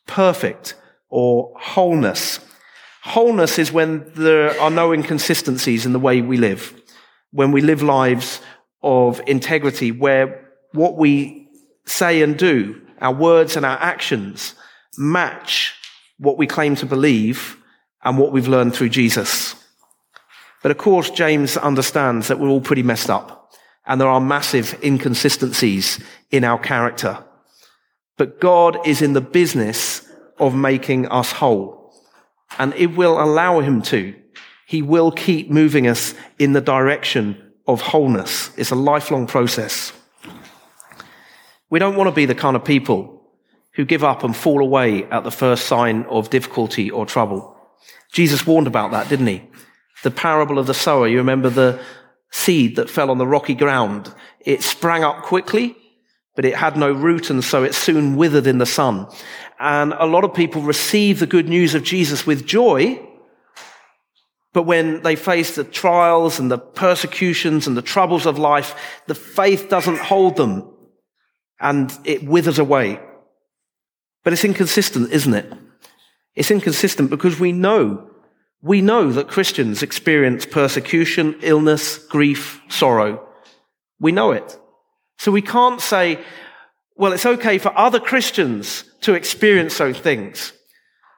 perfect 0.07 0.75
or 1.09 1.53
wholeness. 1.59 2.39
Wholeness 3.03 3.59
is 3.59 3.71
when 3.71 4.11
there 4.15 4.59
are 4.59 4.71
no 4.71 4.91
inconsistencies 4.91 5.85
in 5.85 5.93
the 5.93 5.99
way 5.99 6.21
we 6.21 6.37
live, 6.37 6.73
when 7.31 7.51
we 7.51 7.61
live 7.61 7.83
lives 7.83 8.41
of 8.81 9.21
integrity, 9.27 9.91
where 9.91 10.51
what 10.71 10.97
we 10.97 11.47
say 11.85 12.21
and 12.21 12.37
do, 12.37 12.81
our 12.99 13.13
words 13.13 13.55
and 13.55 13.65
our 13.65 13.77
actions, 13.77 14.55
match 14.97 15.75
what 16.17 16.37
we 16.37 16.47
claim 16.47 16.75
to 16.75 16.85
believe 16.85 17.57
and 18.03 18.17
what 18.17 18.31
we've 18.31 18.47
learned 18.47 18.73
through 18.73 18.89
Jesus. 18.89 19.55
But 20.63 20.71
of 20.71 20.77
course, 20.77 21.09
James 21.11 21.57
understands 21.57 22.27
that 22.27 22.39
we're 22.39 22.49
all 22.49 22.61
pretty 22.61 22.83
messed 22.83 23.09
up 23.09 23.44
and 23.87 23.99
there 23.99 24.07
are 24.07 24.21
massive 24.21 24.77
inconsistencies 24.83 25.99
in 26.31 26.43
our 26.43 26.59
character. 26.59 27.23
But 28.17 28.39
God 28.39 28.85
is 28.87 29.01
in 29.01 29.13
the 29.13 29.21
business 29.21 30.07
of 30.39 30.55
making 30.55 31.07
us 31.07 31.31
whole 31.31 31.85
and 32.57 32.73
it 32.75 32.95
will 32.95 33.21
allow 33.21 33.59
him 33.59 33.81
to. 33.83 34.15
He 34.65 34.81
will 34.81 35.11
keep 35.11 35.49
moving 35.49 35.87
us 35.87 36.13
in 36.39 36.53
the 36.53 36.61
direction 36.61 37.53
of 37.67 37.81
wholeness. 37.81 38.51
It's 38.57 38.71
a 38.71 38.75
lifelong 38.75 39.27
process. 39.27 39.91
We 41.69 41.79
don't 41.79 41.95
want 41.95 42.07
to 42.07 42.15
be 42.15 42.25
the 42.25 42.35
kind 42.35 42.55
of 42.55 42.63
people 42.63 43.21
who 43.73 43.85
give 43.85 44.03
up 44.03 44.23
and 44.23 44.35
fall 44.35 44.61
away 44.61 45.03
at 45.05 45.23
the 45.23 45.31
first 45.31 45.67
sign 45.67 46.03
of 46.03 46.29
difficulty 46.29 46.89
or 46.89 47.05
trouble. 47.05 47.55
Jesus 48.11 48.47
warned 48.47 48.67
about 48.67 48.91
that, 48.91 49.09
didn't 49.09 49.27
he? 49.27 49.43
The 50.03 50.11
parable 50.11 50.57
of 50.57 50.67
the 50.67 50.73
sower. 50.73 51.07
You 51.07 51.17
remember 51.17 51.49
the 51.49 51.79
seed 52.31 52.75
that 52.75 52.89
fell 52.89 53.11
on 53.11 53.17
the 53.17 53.27
rocky 53.27 53.55
ground. 53.55 54.13
It 54.39 54.63
sprang 54.63 55.03
up 55.03 55.23
quickly, 55.23 55.75
but 56.35 56.45
it 56.45 56.55
had 56.55 56.77
no 56.77 56.91
root 56.91 57.29
and 57.29 57.43
so 57.43 57.63
it 57.63 57.73
soon 57.73 58.15
withered 58.15 58.47
in 58.47 58.57
the 58.57 58.65
sun. 58.65 59.07
And 59.59 59.93
a 59.93 60.05
lot 60.05 60.23
of 60.23 60.33
people 60.33 60.61
receive 60.61 61.19
the 61.19 61.27
good 61.27 61.47
news 61.47 61.75
of 61.75 61.83
Jesus 61.83 62.27
with 62.27 62.45
joy. 62.45 62.99
But 64.53 64.63
when 64.63 65.01
they 65.01 65.15
face 65.15 65.55
the 65.55 65.63
trials 65.63 66.39
and 66.39 66.49
the 66.49 66.57
persecutions 66.57 67.67
and 67.67 67.75
the 67.75 67.81
troubles 67.81 68.25
of 68.25 68.37
life, 68.37 69.01
the 69.07 69.15
faith 69.15 69.69
doesn't 69.69 69.99
hold 69.99 70.35
them 70.35 70.71
and 71.59 71.91
it 72.03 72.23
withers 72.25 72.59
away. 72.59 72.99
But 74.23 74.33
it's 74.33 74.45
inconsistent, 74.45 75.11
isn't 75.11 75.33
it? 75.33 75.53
It's 76.35 76.51
inconsistent 76.51 77.09
because 77.09 77.39
we 77.39 77.51
know, 77.51 78.09
we 78.61 78.81
know 78.81 79.11
that 79.11 79.27
Christians 79.27 79.83
experience 79.83 80.45
persecution, 80.45 81.35
illness, 81.41 81.97
grief, 81.97 82.61
sorrow. 82.69 83.27
We 83.99 84.11
know 84.11 84.31
it. 84.31 84.57
So 85.17 85.31
we 85.31 85.41
can't 85.41 85.79
say, 85.79 86.19
well, 86.95 87.13
it's 87.13 87.25
okay 87.25 87.57
for 87.57 87.77
other 87.77 87.99
Christians 87.99 88.83
to 89.01 89.13
experience 89.13 89.77
those 89.77 89.99
things. 89.99 90.53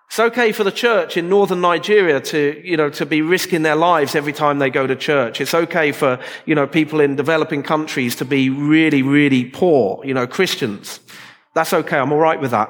It's 0.08 0.20
okay 0.20 0.53
for 0.53 0.63
the 0.63 0.72
church 0.72 1.17
in 1.17 1.27
northern 1.27 1.60
Nigeria 1.60 2.22
to, 2.22 2.62
you 2.63 2.77
know, 2.77 2.89
to 2.91 3.06
be 3.06 3.22
risking 3.22 3.62
their 3.63 3.75
lives 3.75 4.15
every 4.15 4.32
time 4.32 4.60
they 4.60 4.70
go 4.70 4.88
to 4.88 4.96
church. 4.96 5.41
It's 5.41 5.53
okay 5.53 5.91
for, 5.91 6.20
you 6.46 6.56
know, 6.56 6.65
people 6.65 7.01
in 7.01 7.17
developing 7.17 7.62
countries 7.62 8.15
to 8.17 8.25
be 8.25 8.50
really, 8.50 9.01
really 9.01 9.46
poor, 9.46 10.03
you 10.06 10.13
know, 10.13 10.25
Christians. 10.25 11.01
That's 11.53 11.74
okay. 11.74 11.98
I'm 11.98 12.13
all 12.13 12.20
right 12.20 12.39
with 12.39 12.51
that. 12.51 12.70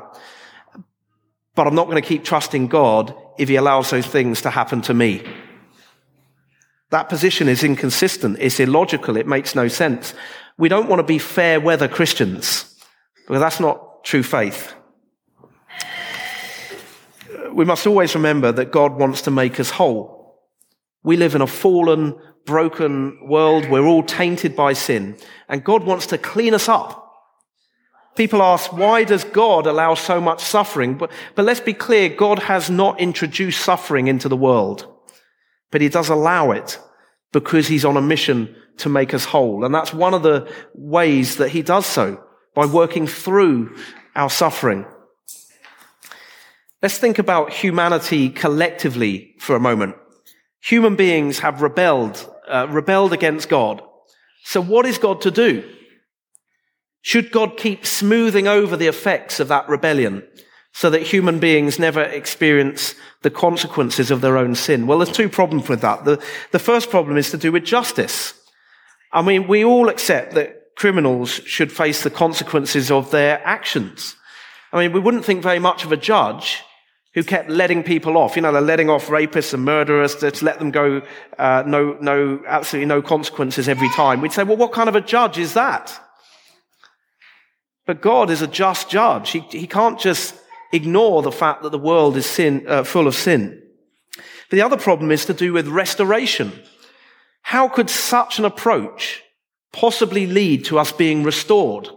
But 1.54 1.68
I'm 1.68 1.76
not 1.76 1.86
going 1.86 2.02
to 2.02 2.08
keep 2.08 2.24
trusting 2.24 2.68
God 2.68 3.16
if 3.38 3.50
he 3.50 3.56
allows 3.56 3.90
those 3.90 4.06
things 4.06 4.42
to 4.42 4.50
happen 4.50 4.82
to 4.82 4.94
me. 4.94 5.24
That 6.90 7.10
position 7.10 7.50
is 7.50 7.64
inconsistent. 7.64 8.38
It's 8.40 8.60
illogical. 8.60 9.18
It 9.18 9.28
makes 9.28 9.56
no 9.56 9.68
sense. 9.68 10.14
We 10.58 10.70
don't 10.70 10.88
want 10.88 11.00
to 11.00 11.04
be 11.04 11.20
fair 11.20 11.60
weather 11.60 11.88
Christians 11.88 12.76
because 13.28 13.42
that's 13.42 13.60
not 13.60 14.04
true 14.04 14.24
faith. 14.24 14.74
We 17.52 17.66
must 17.66 17.86
always 17.88 18.16
remember 18.16 18.52
that 18.52 18.72
God 18.72 18.94
wants 18.94 19.22
to 19.24 19.32
make 19.32 19.60
us 19.60 19.72
whole. 19.72 20.40
We 21.04 21.18
live 21.18 21.36
in 21.36 21.42
a 21.42 21.48
fallen, 21.48 22.16
broken 22.46 23.28
world. 23.28 23.70
We're 23.70 23.86
all 23.86 24.04
tainted 24.04 24.56
by 24.56 24.74
sin 24.74 25.18
and 25.50 25.64
God 25.64 25.84
wants 25.84 26.08
to 26.08 26.18
clean 26.18 26.54
us 26.54 26.70
up. 26.70 27.07
People 28.18 28.42
ask, 28.42 28.74
why 28.74 29.04
does 29.04 29.24
God 29.24 29.68
allow 29.68 29.94
so 29.94 30.20
much 30.20 30.44
suffering? 30.44 30.98
But, 30.98 31.12
but 31.36 31.46
let's 31.46 31.60
be 31.60 31.74
clear, 31.74 32.10
God 32.10 32.40
has 32.40 32.70
not 32.70 33.00
introduced 33.00 33.62
suffering 33.62 34.08
into 34.08 34.28
the 34.28 34.36
world, 34.36 34.92
but 35.70 35.82
he 35.82 35.88
does 35.88 36.10
allow 36.10 36.50
it 36.52 36.80
because 37.32 37.68
he's 37.68 37.86
on 37.86 37.96
a 37.96 38.02
mission 38.02 38.56
to 38.78 38.90
make 38.90 39.14
us 39.14 39.26
whole. 39.26 39.64
And 39.64 39.74
that's 39.74 39.94
one 39.94 40.16
of 40.16 40.24
the 40.24 40.52
ways 40.74 41.38
that 41.38 41.50
he 41.50 41.62
does 41.62 41.86
so, 41.86 42.24
by 42.56 42.66
working 42.66 43.06
through 43.06 43.76
our 44.16 44.32
suffering. 44.32 44.86
Let's 46.82 46.98
think 46.98 47.20
about 47.20 47.54
humanity 47.54 48.30
collectively 48.30 49.36
for 49.40 49.56
a 49.56 49.60
moment. 49.60 49.96
Human 50.62 50.96
beings 50.96 51.40
have 51.40 51.62
rebelled, 51.62 52.28
uh, 52.48 52.68
rebelled 52.68 53.14
against 53.14 53.48
God. 53.48 53.84
So 54.44 54.60
what 54.60 54.88
is 54.88 54.98
God 54.98 55.22
to 55.22 55.30
do? 55.30 55.77
Should 57.02 57.32
God 57.32 57.58
keep 57.58 57.86
smoothing 57.86 58.48
over 58.48 58.76
the 58.76 58.88
effects 58.88 59.40
of 59.40 59.48
that 59.48 59.70
rebellion 59.70 60.24
so 60.74 60.90
that 60.90 61.04
human 61.04 61.40
beings 61.40 61.80
never 61.80 62.02
experience 62.02 62.96
the 63.22 63.30
consequences 63.30 64.12
of 64.12 64.22
their 64.22 64.38
own 64.38 64.56
sin? 64.56 64.88
Well, 64.88 65.00
there's 65.00 65.16
two 65.16 65.30
problems 65.30 65.70
with 65.70 65.82
that. 65.82 66.06
The, 66.06 66.22
the 66.52 66.60
first 66.60 66.90
problem 66.90 67.18
is 67.18 67.32
to 67.32 67.38
do 67.38 67.52
with 67.52 67.64
justice. 67.64 68.34
I 69.12 69.22
mean, 69.22 69.48
we 69.48 69.64
all 69.64 69.90
accept 69.90 70.34
that 70.34 70.76
criminals 70.76 71.32
should 71.32 71.72
face 71.72 72.04
the 72.04 72.10
consequences 72.10 72.92
of 72.92 73.10
their 73.12 73.42
actions. 73.46 74.16
I 74.72 74.80
mean, 74.80 74.92
we 74.92 75.00
wouldn't 75.00 75.26
think 75.26 75.42
very 75.42 75.60
much 75.60 75.86
of 75.86 75.92
a 75.92 75.98
judge 75.98 76.62
who 77.14 77.24
kept 77.24 77.50
letting 77.50 77.82
people 77.82 78.16
off. 78.16 78.36
You 78.36 78.44
know, 78.44 78.52
they're 78.52 78.62
letting 78.62 78.92
off 78.92 79.08
rapists 79.08 79.54
and 79.54 79.66
murderers 79.66 80.16
to 80.18 80.32
let 80.46 80.60
them 80.60 80.70
go, 80.70 81.02
uh, 81.40 81.64
no, 81.66 81.98
no, 82.00 82.44
absolutely 82.46 82.86
no 82.86 83.02
consequences 83.02 83.68
every 83.68 83.90
time. 83.96 84.22
We'd 84.22 84.34
say, 84.34 84.44
well, 84.44 84.58
what 84.58 84.72
kind 84.72 84.88
of 84.88 84.96
a 84.96 85.02
judge 85.02 85.40
is 85.40 85.56
that? 85.56 86.00
But 87.88 88.02
God 88.02 88.30
is 88.30 88.44
a 88.44 88.48
just 88.48 88.90
judge. 88.90 89.32
He, 89.32 89.40
he 89.40 89.66
can't 89.66 90.00
just 90.00 90.36
ignore 90.72 91.24
the 91.24 91.32
fact 91.32 91.64
that 91.64 91.72
the 91.72 91.80
world 91.80 92.18
is 92.18 92.26
sin, 92.26 92.66
uh, 92.68 92.84
full 92.84 93.08
of 93.08 93.16
sin. 93.16 93.64
But 94.50 94.58
the 94.58 94.62
other 94.62 94.78
problem 94.78 95.10
is 95.10 95.26
to 95.26 95.34
do 95.34 95.54
with 95.54 95.68
restoration. 95.68 96.52
How 97.42 97.70
could 97.70 97.90
such 97.90 98.40
an 98.40 98.46
approach 98.46 99.24
possibly 99.72 100.28
lead 100.28 100.66
to 100.66 100.78
us 100.78 100.92
being 100.92 101.24
restored? 101.24 101.90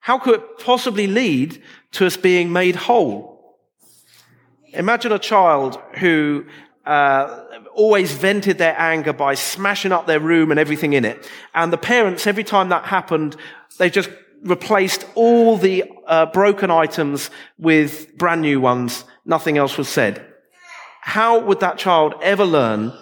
How 0.00 0.18
could 0.18 0.36
it 0.36 0.58
possibly 0.58 1.06
lead 1.06 1.62
to 1.92 2.06
us 2.06 2.16
being 2.16 2.50
made 2.50 2.74
whole? 2.74 3.58
Imagine 4.72 5.12
a 5.12 5.18
child 5.18 5.78
who 5.98 6.46
uh, 6.86 7.44
always 7.74 8.12
vented 8.12 8.56
their 8.56 8.78
anger 8.78 9.12
by 9.12 9.34
smashing 9.34 9.92
up 9.92 10.06
their 10.06 10.20
room 10.20 10.50
and 10.50 10.58
everything 10.58 10.94
in 10.94 11.04
it. 11.04 11.28
And 11.54 11.70
the 11.70 11.78
parents, 11.78 12.26
every 12.26 12.44
time 12.44 12.70
that 12.70 12.84
happened, 12.84 13.36
they 13.78 13.90
just 13.90 14.08
replaced 14.42 15.06
all 15.14 15.56
the 15.56 15.84
uh, 16.06 16.26
broken 16.26 16.70
items 16.70 17.30
with 17.58 18.16
brand 18.16 18.42
new 18.42 18.60
ones. 18.60 19.04
Nothing 19.24 19.58
else 19.58 19.76
was 19.76 19.88
said. 19.88 20.24
How 21.02 21.40
would 21.40 21.60
that 21.60 21.78
child 21.78 22.14
ever 22.22 22.44
learn 22.44 22.92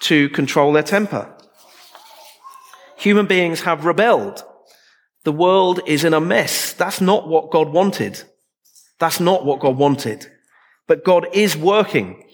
to 0.00 0.28
control 0.30 0.72
their 0.72 0.82
temper? 0.82 1.34
Human 2.96 3.26
beings 3.26 3.62
have 3.62 3.84
rebelled. 3.84 4.44
The 5.24 5.32
world 5.32 5.80
is 5.86 6.04
in 6.04 6.14
a 6.14 6.20
mess. 6.20 6.72
That's 6.72 7.00
not 7.00 7.28
what 7.28 7.50
God 7.50 7.72
wanted. 7.72 8.22
That's 8.98 9.20
not 9.20 9.44
what 9.44 9.60
God 9.60 9.76
wanted. 9.76 10.26
But 10.86 11.04
God 11.04 11.26
is 11.32 11.56
working 11.56 12.24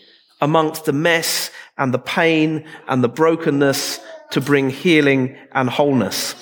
amongst 0.40 0.84
the 0.84 0.92
mess 0.92 1.50
and 1.76 1.92
the 1.92 1.98
pain 1.98 2.66
and 2.86 3.02
the 3.02 3.08
brokenness 3.08 4.00
to 4.30 4.40
bring 4.40 4.70
healing 4.70 5.36
and 5.52 5.68
wholeness. 5.68 6.34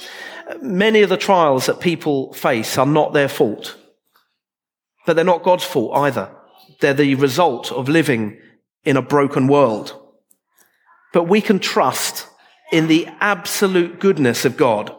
Many 0.60 1.02
of 1.02 1.08
the 1.08 1.16
trials 1.16 1.66
that 1.66 1.80
people 1.80 2.32
face 2.32 2.78
are 2.78 2.86
not 2.86 3.12
their 3.12 3.28
fault, 3.28 3.76
but 5.04 5.14
they're 5.14 5.24
not 5.24 5.42
God's 5.42 5.64
fault 5.64 5.96
either. 5.96 6.30
They're 6.80 6.94
the 6.94 7.14
result 7.16 7.72
of 7.72 7.88
living 7.88 8.40
in 8.84 8.96
a 8.96 9.02
broken 9.02 9.48
world. 9.48 10.00
But 11.12 11.24
we 11.24 11.40
can 11.40 11.58
trust 11.58 12.28
in 12.70 12.86
the 12.86 13.08
absolute 13.20 13.98
goodness 13.98 14.44
of 14.44 14.56
God. 14.56 14.94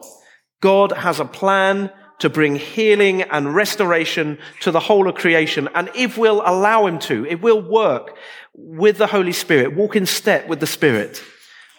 God 0.60 0.92
has 0.92 1.20
a 1.20 1.24
plan 1.24 1.90
to 2.18 2.28
bring 2.28 2.56
healing 2.56 3.22
and 3.22 3.54
restoration 3.54 4.38
to 4.60 4.70
the 4.70 4.80
whole 4.80 5.08
of 5.08 5.14
creation. 5.14 5.68
And 5.74 5.88
if 5.94 6.18
we'll 6.18 6.42
allow 6.44 6.86
him 6.86 6.98
to, 7.00 7.24
it 7.26 7.40
will 7.40 7.62
work 7.62 8.16
with 8.54 8.98
the 8.98 9.06
Holy 9.06 9.32
Spirit, 9.32 9.76
walk 9.76 9.94
in 9.94 10.04
step 10.04 10.48
with 10.48 10.60
the 10.60 10.66
Spirit. 10.66 11.22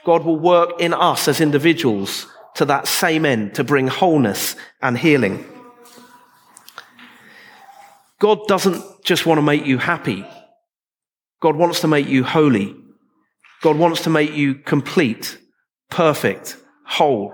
God 0.05 0.23
will 0.23 0.39
work 0.39 0.79
in 0.79 0.93
us 0.93 1.27
as 1.27 1.41
individuals 1.41 2.25
to 2.55 2.65
that 2.65 2.87
same 2.87 3.25
end, 3.25 3.55
to 3.55 3.63
bring 3.63 3.87
wholeness 3.87 4.55
and 4.81 4.97
healing. 4.97 5.45
God 8.19 8.47
doesn't 8.47 8.83
just 9.03 9.25
want 9.25 9.37
to 9.37 9.41
make 9.41 9.65
you 9.65 9.77
happy. 9.77 10.25
God 11.41 11.55
wants 11.55 11.79
to 11.81 11.87
make 11.87 12.07
you 12.07 12.23
holy. 12.23 12.75
God 13.61 13.77
wants 13.77 14.01
to 14.03 14.09
make 14.09 14.33
you 14.33 14.55
complete, 14.55 15.37
perfect, 15.89 16.57
whole. 16.85 17.33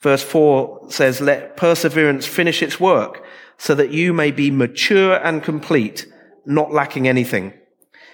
Verse 0.00 0.22
4 0.22 0.90
says, 0.90 1.20
Let 1.20 1.56
perseverance 1.56 2.26
finish 2.26 2.62
its 2.62 2.78
work 2.78 3.24
so 3.56 3.74
that 3.74 3.90
you 3.90 4.12
may 4.12 4.30
be 4.30 4.50
mature 4.50 5.14
and 5.24 5.42
complete, 5.42 6.06
not 6.44 6.72
lacking 6.72 7.06
anything. 7.06 7.52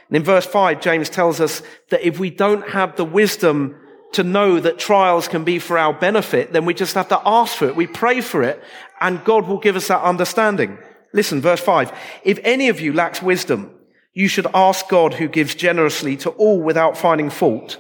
And 0.09 0.17
in 0.17 0.23
verse 0.23 0.47
5, 0.47 0.81
James 0.81 1.09
tells 1.09 1.41
us 1.41 1.63
that 1.91 2.07
if 2.07 2.19
we 2.19 2.31
don't 2.31 2.71
have 2.71 2.97
the 2.97 3.05
wisdom 3.05 3.77
to 4.13 4.23
know 4.23 4.59
that 4.59 4.79
trials 4.79 5.29
can 5.29 5.45
be 5.45 5.59
for 5.59 5.77
our 5.79 5.93
benefit, 5.93 6.53
then 6.53 6.65
we 6.65 6.75
just 6.75 6.95
have 6.95 7.09
to 7.09 7.21
ask 7.25 7.57
for 7.57 7.69
it. 7.69 7.77
We 7.77 7.87
pray 7.87 8.21
for 8.21 8.43
it, 8.43 8.63
and 9.01 9.25
God 9.25 9.47
will 9.47 9.59
give 9.59 9.77
us 9.77 9.89
that 9.89 10.03
understanding. 10.03 10.79
Listen, 11.13 11.41
verse 11.41 11.61
5. 11.61 11.93
If 12.25 12.39
any 12.43 12.69
of 12.69 12.81
you 12.81 12.93
lacks 12.93 13.23
wisdom, 13.23 13.75
you 14.13 14.29
should 14.29 14.47
ask 14.55 14.89
God 14.89 15.15
who 15.15 15.29
gives 15.29 15.55
generously 15.55 16.17
to 16.19 16.31
all 16.31 16.61
without 16.61 16.97
finding 16.97 17.31
fault, 17.31 17.79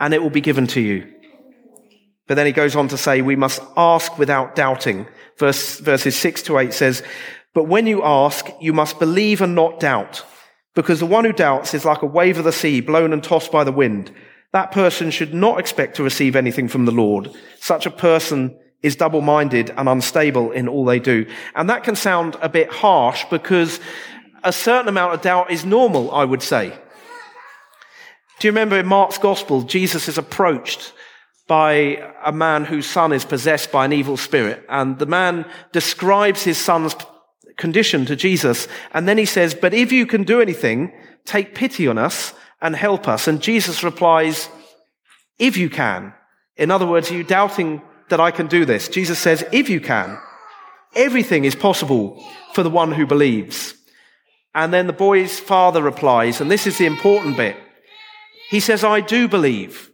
and 0.00 0.12
it 0.12 0.22
will 0.22 0.30
be 0.30 0.40
given 0.40 0.66
to 0.68 0.80
you. 0.80 1.12
But 2.26 2.34
then 2.34 2.46
he 2.46 2.52
goes 2.52 2.74
on 2.74 2.88
to 2.88 2.98
say, 2.98 3.22
we 3.22 3.36
must 3.36 3.62
ask 3.76 4.18
without 4.18 4.56
doubting. 4.56 5.06
Verse, 5.38 5.78
verses 5.78 6.16
6 6.16 6.42
to 6.42 6.58
8 6.58 6.72
says, 6.72 7.02
But 7.54 7.64
when 7.68 7.86
you 7.86 8.02
ask, 8.02 8.48
you 8.60 8.72
must 8.72 8.98
believe 8.98 9.40
and 9.40 9.54
not 9.54 9.78
doubt, 9.78 10.24
because 10.74 10.98
the 10.98 11.06
one 11.06 11.24
who 11.24 11.32
doubts 11.32 11.72
is 11.72 11.84
like 11.84 12.02
a 12.02 12.06
wave 12.06 12.38
of 12.38 12.44
the 12.44 12.52
sea 12.52 12.80
blown 12.80 13.12
and 13.12 13.22
tossed 13.22 13.52
by 13.52 13.62
the 13.62 13.72
wind. 13.72 14.10
That 14.56 14.72
person 14.72 15.10
should 15.10 15.34
not 15.34 15.60
expect 15.60 15.96
to 15.96 16.02
receive 16.02 16.34
anything 16.34 16.66
from 16.66 16.86
the 16.86 16.90
Lord. 16.90 17.30
Such 17.60 17.84
a 17.84 17.90
person 17.90 18.58
is 18.82 18.96
double-minded 18.96 19.68
and 19.76 19.86
unstable 19.86 20.50
in 20.50 20.66
all 20.66 20.86
they 20.86 20.98
do. 20.98 21.26
And 21.54 21.68
that 21.68 21.84
can 21.84 21.94
sound 21.94 22.38
a 22.40 22.48
bit 22.48 22.72
harsh 22.72 23.26
because 23.28 23.80
a 24.44 24.54
certain 24.54 24.88
amount 24.88 25.12
of 25.12 25.20
doubt 25.20 25.50
is 25.50 25.66
normal, 25.66 26.10
I 26.10 26.24
would 26.24 26.42
say. 26.42 26.70
Do 28.38 28.48
you 28.48 28.50
remember 28.50 28.78
in 28.78 28.86
Mark's 28.86 29.18
gospel, 29.18 29.60
Jesus 29.60 30.08
is 30.08 30.16
approached 30.16 30.94
by 31.46 32.02
a 32.24 32.32
man 32.32 32.64
whose 32.64 32.86
son 32.86 33.12
is 33.12 33.26
possessed 33.26 33.70
by 33.70 33.84
an 33.84 33.92
evil 33.92 34.16
spirit. 34.16 34.64
And 34.70 34.98
the 34.98 35.04
man 35.04 35.44
describes 35.72 36.44
his 36.44 36.56
son's 36.56 36.96
condition 37.58 38.06
to 38.06 38.16
Jesus. 38.16 38.68
And 38.94 39.06
then 39.06 39.18
he 39.18 39.26
says, 39.26 39.54
but 39.54 39.74
if 39.74 39.92
you 39.92 40.06
can 40.06 40.22
do 40.22 40.40
anything, 40.40 40.94
take 41.26 41.54
pity 41.54 41.86
on 41.86 41.98
us 41.98 42.32
and 42.60 42.74
help 42.74 43.08
us. 43.08 43.28
And 43.28 43.42
Jesus 43.42 43.82
replies, 43.82 44.48
if 45.38 45.56
you 45.56 45.68
can. 45.70 46.14
In 46.56 46.70
other 46.70 46.86
words, 46.86 47.10
are 47.10 47.14
you 47.14 47.24
doubting 47.24 47.82
that 48.08 48.20
I 48.20 48.30
can 48.30 48.46
do 48.46 48.64
this? 48.64 48.88
Jesus 48.88 49.18
says, 49.18 49.44
if 49.52 49.68
you 49.68 49.80
can. 49.80 50.18
Everything 50.94 51.44
is 51.44 51.54
possible 51.54 52.24
for 52.54 52.62
the 52.62 52.70
one 52.70 52.92
who 52.92 53.06
believes. 53.06 53.74
And 54.54 54.72
then 54.72 54.86
the 54.86 54.94
boy's 54.94 55.38
father 55.38 55.82
replies, 55.82 56.40
and 56.40 56.50
this 56.50 56.66
is 56.66 56.78
the 56.78 56.86
important 56.86 57.36
bit. 57.36 57.56
He 58.48 58.60
says, 58.60 58.84
I 58.84 59.00
do 59.00 59.28
believe. 59.28 59.90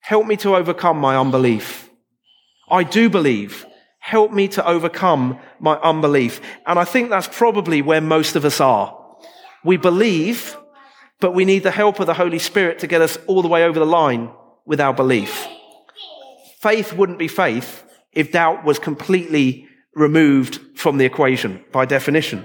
Help 0.00 0.26
me 0.26 0.36
to 0.38 0.54
overcome 0.54 0.98
my 0.98 1.16
unbelief. 1.16 1.88
I 2.68 2.82
do 2.82 3.08
believe. 3.08 3.64
Help 4.00 4.32
me 4.32 4.48
to 4.48 4.66
overcome 4.66 5.38
my 5.60 5.76
unbelief. 5.76 6.42
And 6.66 6.78
I 6.78 6.84
think 6.84 7.08
that's 7.08 7.28
probably 7.28 7.80
where 7.80 8.02
most 8.02 8.36
of 8.36 8.44
us 8.44 8.60
are. 8.60 8.94
We 9.64 9.78
believe, 9.78 10.58
but 11.20 11.32
we 11.32 11.44
need 11.44 11.62
the 11.62 11.70
help 11.70 12.00
of 12.00 12.06
the 12.06 12.14
Holy 12.14 12.38
Spirit 12.38 12.78
to 12.80 12.86
get 12.86 13.00
us 13.00 13.18
all 13.26 13.42
the 13.42 13.48
way 13.48 13.64
over 13.64 13.78
the 13.78 13.86
line 13.86 14.30
with 14.66 14.80
our 14.80 14.92
belief. 14.92 15.46
Faith 16.60 16.92
wouldn't 16.92 17.18
be 17.18 17.28
faith 17.28 17.84
if 18.12 18.32
doubt 18.32 18.64
was 18.64 18.78
completely 18.78 19.68
removed 19.94 20.60
from 20.76 20.98
the 20.98 21.04
equation 21.04 21.62
by 21.72 21.84
definition. 21.84 22.44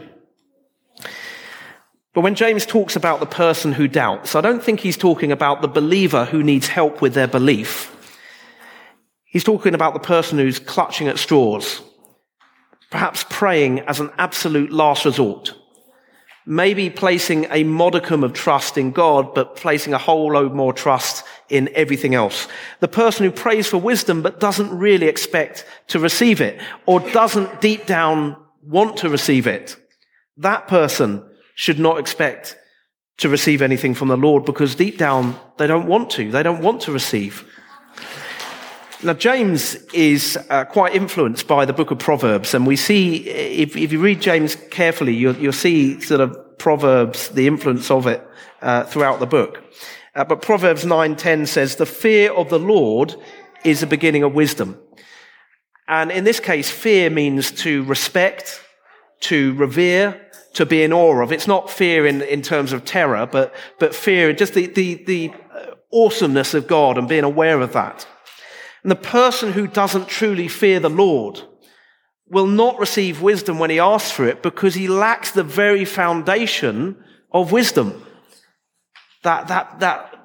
But 2.13 2.21
when 2.21 2.35
James 2.35 2.65
talks 2.65 2.95
about 2.95 3.19
the 3.19 3.25
person 3.25 3.71
who 3.71 3.87
doubts, 3.87 4.35
I 4.35 4.41
don't 4.41 4.63
think 4.63 4.79
he's 4.79 4.97
talking 4.97 5.31
about 5.31 5.61
the 5.61 5.67
believer 5.67 6.25
who 6.25 6.43
needs 6.43 6.67
help 6.67 7.01
with 7.01 7.13
their 7.13 7.27
belief. 7.27 7.95
He's 9.25 9.43
talking 9.43 9.75
about 9.75 9.93
the 9.93 9.99
person 9.99 10.39
who's 10.39 10.57
clutching 10.57 11.07
at 11.07 11.19
straws, 11.19 11.81
perhaps 12.89 13.25
praying 13.29 13.81
as 13.81 13.99
an 13.99 14.11
absolute 14.17 14.71
last 14.71 15.05
resort, 15.05 15.53
maybe 16.49 16.89
placing 16.89 17.45
a 17.51 17.63
modicum 17.63 18.23
of 18.23 18.33
trust 18.33 18.75
in 18.75 18.89
God, 18.89 19.35
but 19.35 19.55
placing 19.55 19.93
a 19.93 19.99
whole 19.99 20.33
load 20.33 20.51
more 20.51 20.73
trust 20.73 21.23
in 21.47 21.69
everything 21.75 22.15
else. 22.15 22.47
The 22.79 22.87
person 22.87 23.23
who 23.23 23.31
prays 23.31 23.67
for 23.67 23.77
wisdom, 23.77 24.23
but 24.23 24.39
doesn't 24.39 24.75
really 24.75 25.05
expect 25.05 25.63
to 25.89 25.99
receive 25.99 26.41
it, 26.41 26.59
or 26.87 27.01
doesn't 27.11 27.61
deep 27.61 27.85
down 27.85 28.35
want 28.63 28.97
to 28.97 29.09
receive 29.09 29.45
it. 29.45 29.77
That 30.37 30.67
person 30.67 31.23
should 31.53 31.77
not 31.77 31.99
expect 31.99 32.57
to 33.17 33.29
receive 33.29 33.61
anything 33.61 33.93
from 33.93 34.07
the 34.07 34.17
Lord 34.17 34.43
because 34.43 34.73
deep 34.73 34.97
down 34.97 35.39
they 35.57 35.67
don't 35.67 35.87
want 35.87 36.09
to. 36.11 36.31
They 36.31 36.41
don't 36.41 36.63
want 36.63 36.81
to 36.81 36.91
receive. 36.91 37.45
Now, 39.01 39.13
James 39.13 39.75
is 39.93 40.37
uh, 40.49 40.65
quite 40.65 40.93
influenced 40.93 41.47
by 41.47 41.63
the 41.63 41.71
book 41.71 41.89
of 41.89 41.99
Proverbs, 41.99 42.53
and 42.53 42.67
we 42.67 42.75
see, 42.75 43.29
if, 43.29 43.77
if 43.77 43.93
you 43.93 44.01
read 44.01 44.21
James 44.21 44.57
carefully, 44.71 45.13
you'll, 45.13 45.37
you'll, 45.37 45.53
see 45.53 46.01
sort 46.01 46.19
of 46.19 46.57
Proverbs, 46.57 47.29
the 47.29 47.47
influence 47.47 47.89
of 47.89 48.07
it 48.07 48.21
uh, 48.61 48.83
throughout 48.83 49.21
the 49.21 49.25
book. 49.25 49.63
Uh, 50.15 50.25
but 50.25 50.41
Proverbs 50.41 50.83
9:10 50.83 51.47
says, 51.47 51.77
"The 51.77 51.85
fear 51.85 52.33
of 52.33 52.49
the 52.49 52.59
Lord 52.59 53.15
is 53.63 53.79
the 53.79 53.87
beginning 53.87 54.23
of 54.23 54.33
wisdom." 54.33 54.77
And 55.87 56.11
in 56.11 56.25
this 56.25 56.41
case, 56.41 56.69
fear 56.69 57.09
means 57.09 57.51
to 57.63 57.83
respect, 57.83 58.61
to 59.21 59.53
revere, 59.53 60.19
to 60.55 60.65
be 60.65 60.83
in 60.83 60.91
awe 60.91 61.23
of. 61.23 61.31
It's 61.31 61.47
not 61.47 61.69
fear 61.69 62.05
in, 62.05 62.21
in 62.23 62.41
terms 62.41 62.73
of 62.73 62.83
terror, 62.83 63.25
but, 63.25 63.55
but 63.79 63.95
fear, 63.95 64.33
just 64.33 64.55
the, 64.55 64.67
the, 64.67 64.95
the 65.05 65.31
awesomeness 65.93 66.53
of 66.53 66.67
God 66.67 66.97
and 66.97 67.07
being 67.07 67.23
aware 67.23 67.61
of 67.61 67.71
that. 67.73 68.05
And 68.83 68.91
the 68.91 68.95
person 68.95 69.53
who 69.53 69.67
doesn't 69.67 70.07
truly 70.07 70.47
fear 70.47 70.79
the 70.79 70.89
Lord 70.89 71.41
will 72.27 72.47
not 72.47 72.79
receive 72.79 73.21
wisdom 73.21 73.59
when 73.59 73.69
he 73.69 73.79
asks 73.79 74.11
for 74.11 74.27
it 74.27 74.43
because 74.43 74.75
he 74.75 74.87
lacks 74.87 75.31
the 75.31 75.43
very 75.43 75.85
foundation 75.85 77.03
of 77.31 77.51
wisdom. 77.51 78.05
That, 79.23 79.47
that, 79.47 79.79
that 79.79 80.15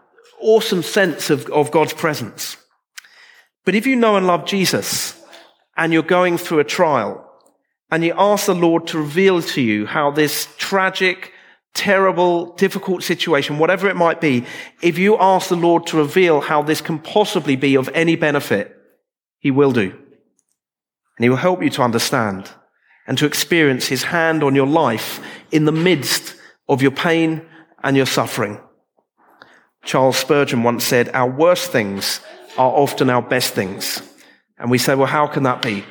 awesome 0.41 0.83
sense 0.83 1.31
of, 1.31 1.47
of 1.51 1.71
God's 1.71 1.95
presence. 1.95 2.57
But 3.65 3.75
if 3.75 3.87
you 3.87 3.97
know 3.97 4.17
and 4.17 4.27
love 4.27 4.45
Jesus 4.45 5.21
and 5.77 5.93
you're 5.93 6.03
going 6.03 6.39
through 6.39 6.61
a 6.61 6.65
trial, 6.65 7.25
and 7.91 8.05
you 8.05 8.15
ask 8.17 8.47
the 8.47 8.55
Lord 8.55 8.89
to 8.89 8.99
reveal 8.99 9.41
to 9.41 9.61
you 9.61 9.87
how 9.87 10.11
this 10.11 10.49
tragic, 10.57 11.31
terrible, 11.75 12.55
difficult 12.55 13.03
situation, 13.03 13.59
whatever 13.59 13.89
it 13.89 13.97
might 13.97 14.21
be, 14.21 14.47
if 14.81 14.99
you 14.99 15.19
ask 15.19 15.49
the 15.49 15.57
Lord 15.57 15.87
to 15.89 15.97
reveal 15.97 16.41
how 16.41 16.63
this 16.63 16.81
can 16.81 16.99
possibly 16.99 17.57
be 17.57 17.77
of 17.77 17.91
any 17.95 18.17
benefit, 18.17 18.77
He 19.39 19.51
will 19.51 19.73
do. 19.73 19.91
And 19.91 21.25
He 21.25 21.29
will 21.29 21.37
help 21.37 21.63
you 21.63 21.71
to 21.71 21.83
understand. 21.83 22.51
and 23.07 23.19
to 23.19 23.27
experience 23.27 23.87
his 23.87 24.05
hand 24.05 24.43
on 24.43 24.55
your 24.55 24.67
life 24.67 25.25
in 25.51 25.65
the 25.65 25.73
midst 25.73 26.37
of 26.69 26.83
your 26.83 26.91
pain 26.91 27.43
and 27.83 27.97
your 27.97 28.07
suffering. 28.07 28.59
Charles 29.85 30.17
Spurgeon 30.17 30.63
once 30.63 30.85
said, 30.85 31.11
Our 31.13 31.31
worst 31.31 31.71
things 31.71 32.21
are 32.57 32.71
often 32.71 33.11
our 33.11 33.21
best 33.21 33.53
things. 33.53 34.03
And 34.59 34.71
we 34.71 34.79
say, 34.79 34.95
Well, 34.95 35.07
how 35.07 35.27
can 35.27 35.43
that 35.43 35.61
be? 35.61 35.85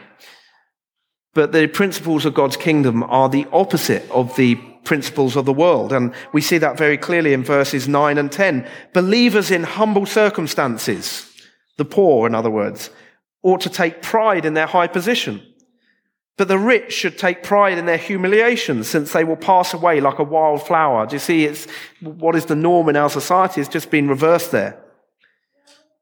But 1.36 1.52
the 1.52 1.68
principles 1.68 2.26
of 2.26 2.34
God's 2.34 2.58
kingdom 2.58 3.04
are 3.04 3.30
the 3.30 3.48
opposite 3.52 4.10
of 4.10 4.36
the 4.36 4.60
principles 4.84 5.36
of 5.36 5.46
the 5.46 5.54
world. 5.54 5.94
And 5.94 6.14
we 6.32 6.42
see 6.42 6.58
that 6.58 6.78
very 6.78 6.98
clearly 6.98 7.34
in 7.34 7.44
verses 7.44 7.88
9 7.88 8.18
and 8.18 8.32
10. 8.32 8.68
Believers 8.94 9.52
in 9.52 9.64
humble 9.64 10.06
circumstances, 10.06 11.32
the 11.78 11.86
poor, 11.86 12.28
in 12.28 12.36
other 12.36 12.50
words, 12.50 12.90
ought 13.42 13.62
to 13.62 13.70
take 13.70 14.02
pride 14.02 14.46
in 14.46 14.54
their 14.54 14.68
high 14.68 14.88
position. 14.88 15.42
But 16.36 16.48
the 16.48 16.58
rich 16.58 16.94
should 16.94 17.18
take 17.18 17.44
pride 17.44 17.78
in 17.78 17.86
their 17.86 17.98
humiliation 17.98 18.84
since 18.84 19.14
they 19.14 19.24
will 19.24 19.36
pass 19.36 19.74
away 19.74 20.02
like 20.02 20.18
a 20.18 20.24
wild 20.24 20.66
flower. 20.66 21.06
Do 21.06 21.16
you 21.16 21.20
see? 21.20 21.46
It's 21.46 21.68
what 22.02 22.36
is 22.36 22.46
the 22.46 22.56
norm 22.56 22.90
in 22.90 22.96
our 22.96 23.10
society 23.10 23.62
has 23.62 23.70
just 23.70 23.92
been 23.92 24.08
reversed 24.08 24.52
there. 24.52 24.84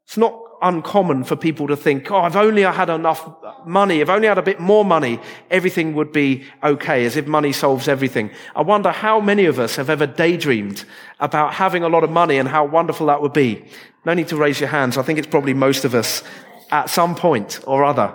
It's 0.06 0.18
not 0.18 0.40
uncommon 0.62 1.24
for 1.24 1.36
people 1.36 1.68
to 1.68 1.76
think, 1.76 2.12
oh, 2.12 2.26
if 2.26 2.36
only 2.36 2.66
I 2.66 2.72
had 2.72 2.90
enough 2.90 3.28
money, 3.66 4.02
if 4.02 4.10
only 4.10 4.28
I 4.28 4.32
had 4.32 4.38
a 4.38 4.44
bit 4.44 4.60
more 4.60 4.86
money, 4.86 5.20
everything 5.50 5.94
would 5.96 6.12
be 6.12 6.46
okay, 6.64 7.06
as 7.06 7.16
if 7.18 7.28
money 7.28 7.52
solves 7.52 7.88
everything. 7.88 8.32
I 8.56 8.62
wonder 8.62 8.92
how 8.92 9.20
many 9.20 9.46
of 9.46 9.60
us 9.60 9.76
have 9.76 9.90
ever 9.90 10.06
daydreamed 10.06 10.86
about 11.20 11.56
having 11.56 11.84
a 11.84 11.90
lot 11.90 12.04
of 12.04 12.12
money 12.12 12.38
and 12.38 12.48
how 12.48 12.66
wonderful 12.66 13.08
that 13.08 13.22
would 13.22 13.34
be. 13.34 13.66
No 14.06 14.14
need 14.14 14.28
to 14.28 14.38
raise 14.38 14.60
your 14.60 14.70
hands. 14.70 14.98
I 14.98 15.04
think 15.04 15.20
it's 15.20 15.28
probably 15.28 15.54
most 15.54 15.86
of 15.86 15.96
us 15.96 16.24
at 16.70 16.90
some 16.90 17.16
point 17.16 17.60
or 17.66 17.84
other. 17.84 18.14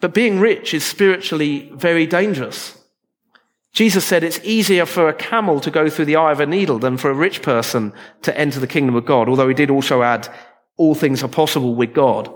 But 0.00 0.14
being 0.14 0.38
rich 0.38 0.74
is 0.74 0.84
spiritually 0.84 1.70
very 1.74 2.06
dangerous. 2.06 2.77
Jesus 3.78 4.04
said 4.04 4.24
it's 4.24 4.40
easier 4.42 4.84
for 4.84 5.08
a 5.08 5.14
camel 5.14 5.60
to 5.60 5.70
go 5.70 5.88
through 5.88 6.06
the 6.06 6.16
eye 6.16 6.32
of 6.32 6.40
a 6.40 6.46
needle 6.46 6.80
than 6.80 6.96
for 6.96 7.12
a 7.12 7.14
rich 7.14 7.42
person 7.42 7.92
to 8.22 8.36
enter 8.36 8.58
the 8.58 8.66
kingdom 8.66 8.96
of 8.96 9.06
God, 9.06 9.28
although 9.28 9.46
he 9.46 9.54
did 9.54 9.70
also 9.70 10.02
add, 10.02 10.28
all 10.76 10.96
things 10.96 11.22
are 11.22 11.28
possible 11.28 11.76
with 11.76 11.94
God. 11.94 12.28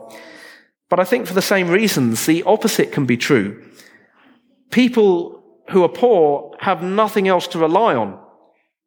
But 0.88 1.00
I 1.00 1.04
think 1.04 1.26
for 1.26 1.34
the 1.34 1.42
same 1.42 1.68
reasons, 1.68 2.26
the 2.26 2.44
opposite 2.44 2.92
can 2.92 3.06
be 3.06 3.16
true. 3.16 3.60
People 4.70 5.42
who 5.70 5.82
are 5.82 5.88
poor 5.88 6.54
have 6.60 6.80
nothing 6.80 7.26
else 7.26 7.48
to 7.48 7.58
rely 7.58 7.96
on, 7.96 8.20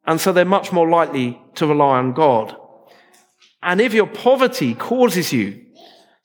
and 0.06 0.22
so 0.22 0.32
they're 0.32 0.46
much 0.46 0.72
more 0.72 0.88
likely 0.90 1.38
to 1.56 1.68
rely 1.68 1.98
on 1.98 2.14
God. 2.14 2.56
And 3.64 3.82
if 3.82 3.94
your 3.94 4.08
poverty 4.08 4.76
causes 4.76 5.34
you 5.34 5.62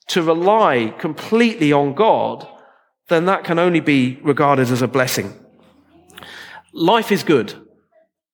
to 0.07 0.23
rely 0.23 0.95
completely 0.97 1.73
on 1.73 1.93
God, 1.93 2.47
then 3.09 3.25
that 3.25 3.43
can 3.43 3.59
only 3.59 3.81
be 3.81 4.17
regarded 4.23 4.69
as 4.69 4.81
a 4.81 4.87
blessing. 4.87 5.40
Life 6.73 7.11
is 7.11 7.23
good. 7.23 7.53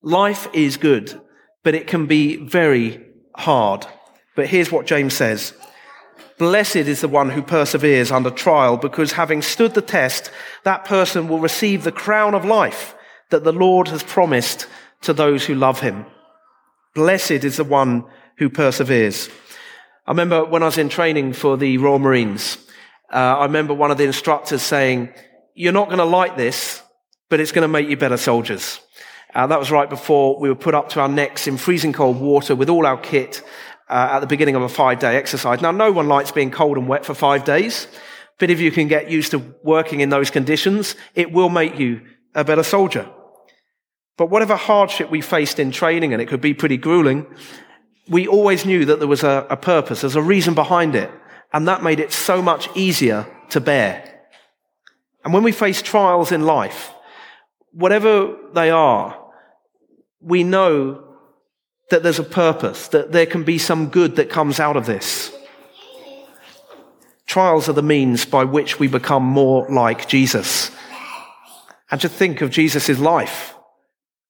Life 0.01 0.47
is 0.53 0.77
good, 0.77 1.19
but 1.63 1.75
it 1.75 1.87
can 1.87 2.05
be 2.05 2.37
very 2.37 3.03
hard. 3.35 3.85
But 4.35 4.47
here's 4.47 4.71
what 4.71 4.85
James 4.85 5.13
says. 5.13 5.53
Blessed 6.37 6.75
is 6.75 7.01
the 7.01 7.07
one 7.07 7.31
who 7.31 7.41
perseveres 7.41 8.11
under 8.11 8.29
trial 8.29 8.77
because 8.77 9.13
having 9.13 9.41
stood 9.41 9.73
the 9.73 9.81
test, 9.81 10.29
that 10.63 10.85
person 10.85 11.27
will 11.27 11.39
receive 11.39 11.83
the 11.83 11.91
crown 11.91 12.35
of 12.35 12.45
life 12.45 12.95
that 13.31 13.43
the 13.43 13.51
Lord 13.51 13.87
has 13.87 14.03
promised 14.03 14.67
to 15.01 15.13
those 15.13 15.45
who 15.45 15.55
love 15.55 15.79
him. 15.79 16.05
Blessed 16.93 17.31
is 17.43 17.57
the 17.57 17.63
one 17.63 18.05
who 18.37 18.49
perseveres. 18.49 19.29
I 20.05 20.11
remember 20.11 20.45
when 20.45 20.61
I 20.61 20.67
was 20.67 20.77
in 20.77 20.89
training 20.89 21.33
for 21.33 21.57
the 21.57 21.77
Royal 21.79 21.99
Marines, 21.99 22.57
uh, 23.11 23.37
I 23.39 23.43
remember 23.45 23.73
one 23.73 23.89
of 23.91 23.97
the 23.97 24.05
instructors 24.05 24.61
saying, 24.61 25.09
you're 25.55 25.73
not 25.73 25.87
going 25.87 25.97
to 25.97 26.05
like 26.05 26.37
this, 26.37 26.83
but 27.29 27.39
it's 27.39 27.51
going 27.51 27.63
to 27.63 27.67
make 27.67 27.89
you 27.89 27.97
better 27.97 28.17
soldiers. 28.17 28.79
Uh, 29.35 29.47
that 29.47 29.59
was 29.59 29.71
right 29.71 29.89
before 29.89 30.39
we 30.39 30.49
were 30.49 30.55
put 30.55 30.73
up 30.73 30.89
to 30.89 31.01
our 31.01 31.09
necks 31.09 31.47
in 31.47 31.57
freezing 31.57 31.93
cold 31.93 32.19
water 32.19 32.55
with 32.55 32.69
all 32.69 32.85
our 32.85 32.97
kit 32.97 33.43
uh, 33.89 34.09
at 34.11 34.19
the 34.19 34.27
beginning 34.27 34.55
of 34.55 34.61
a 34.61 34.69
five 34.69 34.99
day 34.99 35.15
exercise. 35.15 35.61
Now, 35.61 35.71
no 35.71 35.91
one 35.91 36.07
likes 36.07 36.31
being 36.31 36.51
cold 36.51 36.77
and 36.77 36.87
wet 36.87 37.05
for 37.05 37.13
five 37.13 37.43
days, 37.43 37.87
but 38.39 38.49
if 38.49 38.59
you 38.59 38.71
can 38.71 38.87
get 38.87 39.09
used 39.09 39.31
to 39.31 39.55
working 39.63 39.99
in 39.99 40.09
those 40.09 40.29
conditions, 40.29 40.95
it 41.15 41.31
will 41.31 41.49
make 41.49 41.77
you 41.77 42.01
a 42.35 42.43
better 42.43 42.63
soldier. 42.63 43.09
But 44.17 44.29
whatever 44.29 44.55
hardship 44.55 45.11
we 45.11 45.21
faced 45.21 45.59
in 45.59 45.71
training, 45.71 46.13
and 46.13 46.21
it 46.21 46.27
could 46.27 46.41
be 46.41 46.53
pretty 46.53 46.77
grueling, 46.77 47.25
we 48.09 48.27
always 48.27 48.65
knew 48.65 48.85
that 48.85 48.99
there 48.99 49.07
was 49.07 49.23
a, 49.23 49.45
a 49.49 49.57
purpose, 49.57 50.01
there's 50.01 50.15
a 50.15 50.21
reason 50.21 50.53
behind 50.53 50.95
it, 50.95 51.11
and 51.53 51.67
that 51.67 51.83
made 51.83 51.99
it 51.99 52.11
so 52.11 52.41
much 52.41 52.69
easier 52.75 53.27
to 53.49 53.59
bear. 53.59 54.21
And 55.23 55.33
when 55.33 55.43
we 55.43 55.51
face 55.51 55.81
trials 55.81 56.31
in 56.31 56.45
life, 56.45 56.93
whatever 57.77 58.35
they 58.53 58.71
are, 58.71 59.15
we 60.19 60.43
know 60.43 61.03
that 61.91 62.01
there's 62.01 62.17
a 62.17 62.23
purpose, 62.23 62.87
that 62.87 63.11
there 63.11 63.27
can 63.27 63.43
be 63.43 63.59
some 63.59 63.89
good 63.89 64.15
that 64.15 64.31
comes 64.31 64.59
out 64.59 64.75
of 64.75 64.87
this. 64.87 65.31
Trials 67.27 67.69
are 67.69 67.73
the 67.73 67.83
means 67.83 68.25
by 68.25 68.45
which 68.45 68.79
we 68.79 68.87
become 68.87 69.23
more 69.23 69.67
like 69.69 70.07
Jesus. 70.07 70.71
And 71.91 72.01
to 72.01 72.09
think 72.09 72.41
of 72.41 72.49
Jesus' 72.49 72.97
life, 72.97 73.53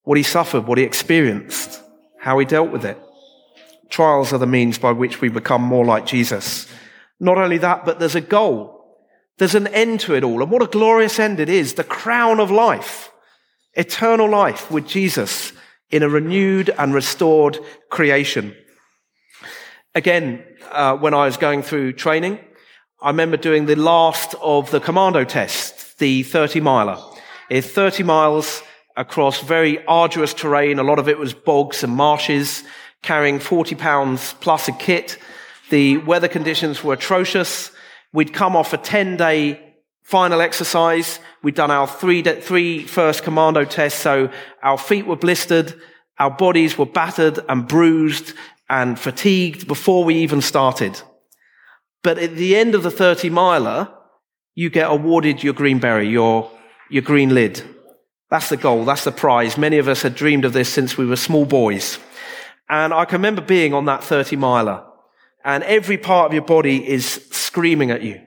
what 0.04 0.18
he 0.18 0.24
suffered, 0.24 0.68
what 0.68 0.78
he 0.78 0.84
experienced, 0.84 1.82
how 2.20 2.38
he 2.40 2.46
dealt 2.46 2.72
with 2.72 2.84
it. 2.84 3.00
Trials 3.90 4.34
are 4.34 4.40
the 4.40 4.46
means 4.46 4.78
by 4.78 4.92
which 4.92 5.22
we 5.22 5.30
become 5.30 5.62
more 5.62 5.86
like 5.86 6.06
Jesus. 6.06 6.68
Not 7.18 7.38
only 7.38 7.60
that, 7.60 7.86
but 7.86 8.00
there's 8.00 8.16
a 8.16 8.22
goal. 8.22 9.00
There's 9.38 9.56
an 9.56 9.68
end 9.68 10.02
to 10.02 10.16
it 10.16 10.26
all. 10.26 10.42
And 10.42 10.52
what 10.52 10.62
a 10.62 10.68
glorious 10.68 11.18
end 11.18 11.40
it 11.40 11.48
is. 11.48 11.76
The 11.76 11.86
crown 11.86 12.42
of 12.42 12.52
life. 12.52 13.10
Eternal 13.78 14.28
life 14.28 14.72
with 14.72 14.88
Jesus 14.88 15.54
in 15.92 16.04
a 16.04 16.10
renewed 16.10 16.70
and 16.72 16.94
restored 16.94 17.60
creation. 17.90 18.56
Again, 19.94 20.44
uh, 20.72 20.98
when 20.98 21.14
I 21.14 21.26
was 21.26 21.38
going 21.38 21.62
through 21.62 21.94
training, 21.94 22.40
I 23.02 23.10
remember 23.10 23.38
doing 23.38 23.68
the 23.68 23.76
last 23.76 24.34
of 24.42 24.72
the 24.72 24.80
commando 24.80 25.24
tests, 25.24 25.94
the 26.00 26.24
30 26.24 26.60
miler. 26.60 26.98
It's 27.52 27.70
30 27.70 28.02
miles 28.02 28.64
across 28.96 29.42
very 29.42 29.86
arduous 29.86 30.34
terrain. 30.34 30.80
A 30.80 30.84
lot 30.84 30.98
of 30.98 31.08
it 31.08 31.20
was 31.20 31.36
bogs 31.36 31.84
and 31.84 31.94
marshes, 31.94 32.64
carrying 33.04 33.40
40 33.40 33.76
pounds 33.76 34.34
plus 34.40 34.68
a 34.68 34.72
kit. 34.72 35.20
The 35.70 35.98
weather 36.00 36.28
conditions 36.28 36.84
were 36.84 36.94
atrocious. 36.94 37.70
We'd 38.12 38.34
come 38.34 38.56
off 38.56 38.74
a 38.74 38.78
10 38.78 39.18
day 39.18 39.67
final 40.08 40.40
exercise. 40.40 41.20
We'd 41.44 41.56
done 41.56 41.70
our 41.70 41.86
three, 41.86 42.22
three 42.24 42.88
first 42.88 43.24
commando 43.24 43.66
tests. 43.66 44.00
So 44.00 44.32
our 44.64 44.78
feet 44.78 45.06
were 45.06 45.18
blistered. 45.18 45.80
Our 46.18 46.32
bodies 46.32 46.78
were 46.78 46.86
battered 46.86 47.40
and 47.50 47.68
bruised 47.68 48.34
and 48.70 48.98
fatigued 48.98 49.68
before 49.68 50.06
we 50.06 50.16
even 50.16 50.42
started. 50.42 51.02
But 52.04 52.20
at 52.20 52.36
the 52.36 52.56
end 52.56 52.74
of 52.74 52.84
the 52.84 52.92
30 52.92 53.30
miler, 53.30 53.90
you 54.56 54.70
get 54.70 54.90
awarded 54.90 55.44
your 55.44 55.54
green 55.54 55.80
beret, 55.80 56.08
your, 56.08 56.50
your 56.90 57.04
green 57.04 57.34
lid. 57.34 57.62
That's 58.30 58.48
the 58.48 58.56
goal. 58.56 58.86
That's 58.86 59.04
the 59.04 59.12
prize. 59.12 59.58
Many 59.58 59.78
of 59.78 59.90
us 59.90 60.04
had 60.04 60.16
dreamed 60.16 60.46
of 60.46 60.54
this 60.54 60.70
since 60.70 60.98
we 60.98 61.06
were 61.06 61.18
small 61.18 61.46
boys. 61.46 62.00
And 62.70 62.94
I 62.94 63.04
can 63.04 63.18
remember 63.18 63.42
being 63.42 63.74
on 63.74 63.84
that 63.86 64.06
30 64.06 64.38
miler 64.38 64.86
and 65.44 65.66
every 65.66 65.98
part 65.98 66.28
of 66.28 66.34
your 66.34 66.44
body 66.44 66.88
is 66.88 67.28
screaming 67.32 67.92
at 67.92 68.04
you. 68.04 68.22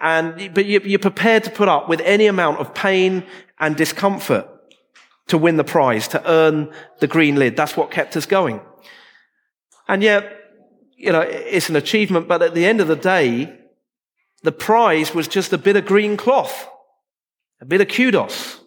And, 0.00 0.52
but 0.54 0.66
you're 0.66 0.98
prepared 0.98 1.44
to 1.44 1.50
put 1.50 1.68
up 1.68 1.88
with 1.88 2.00
any 2.00 2.26
amount 2.26 2.58
of 2.58 2.74
pain 2.74 3.24
and 3.58 3.76
discomfort 3.76 4.46
to 5.28 5.38
win 5.38 5.56
the 5.56 5.64
prize, 5.64 6.06
to 6.08 6.30
earn 6.30 6.72
the 7.00 7.06
green 7.06 7.36
lid. 7.36 7.56
That's 7.56 7.76
what 7.76 7.90
kept 7.90 8.16
us 8.16 8.26
going. 8.26 8.60
And 9.88 10.02
yet, 10.02 10.32
you 10.96 11.12
know, 11.12 11.20
it's 11.20 11.68
an 11.68 11.76
achievement, 11.76 12.28
but 12.28 12.42
at 12.42 12.54
the 12.54 12.64
end 12.64 12.80
of 12.80 12.88
the 12.88 12.96
day, 12.96 13.58
the 14.42 14.52
prize 14.52 15.14
was 15.14 15.28
just 15.28 15.52
a 15.52 15.58
bit 15.58 15.76
of 15.76 15.86
green 15.86 16.16
cloth, 16.16 16.68
a 17.60 17.64
bit 17.64 17.80
of 17.80 17.88
kudos. 17.88 18.60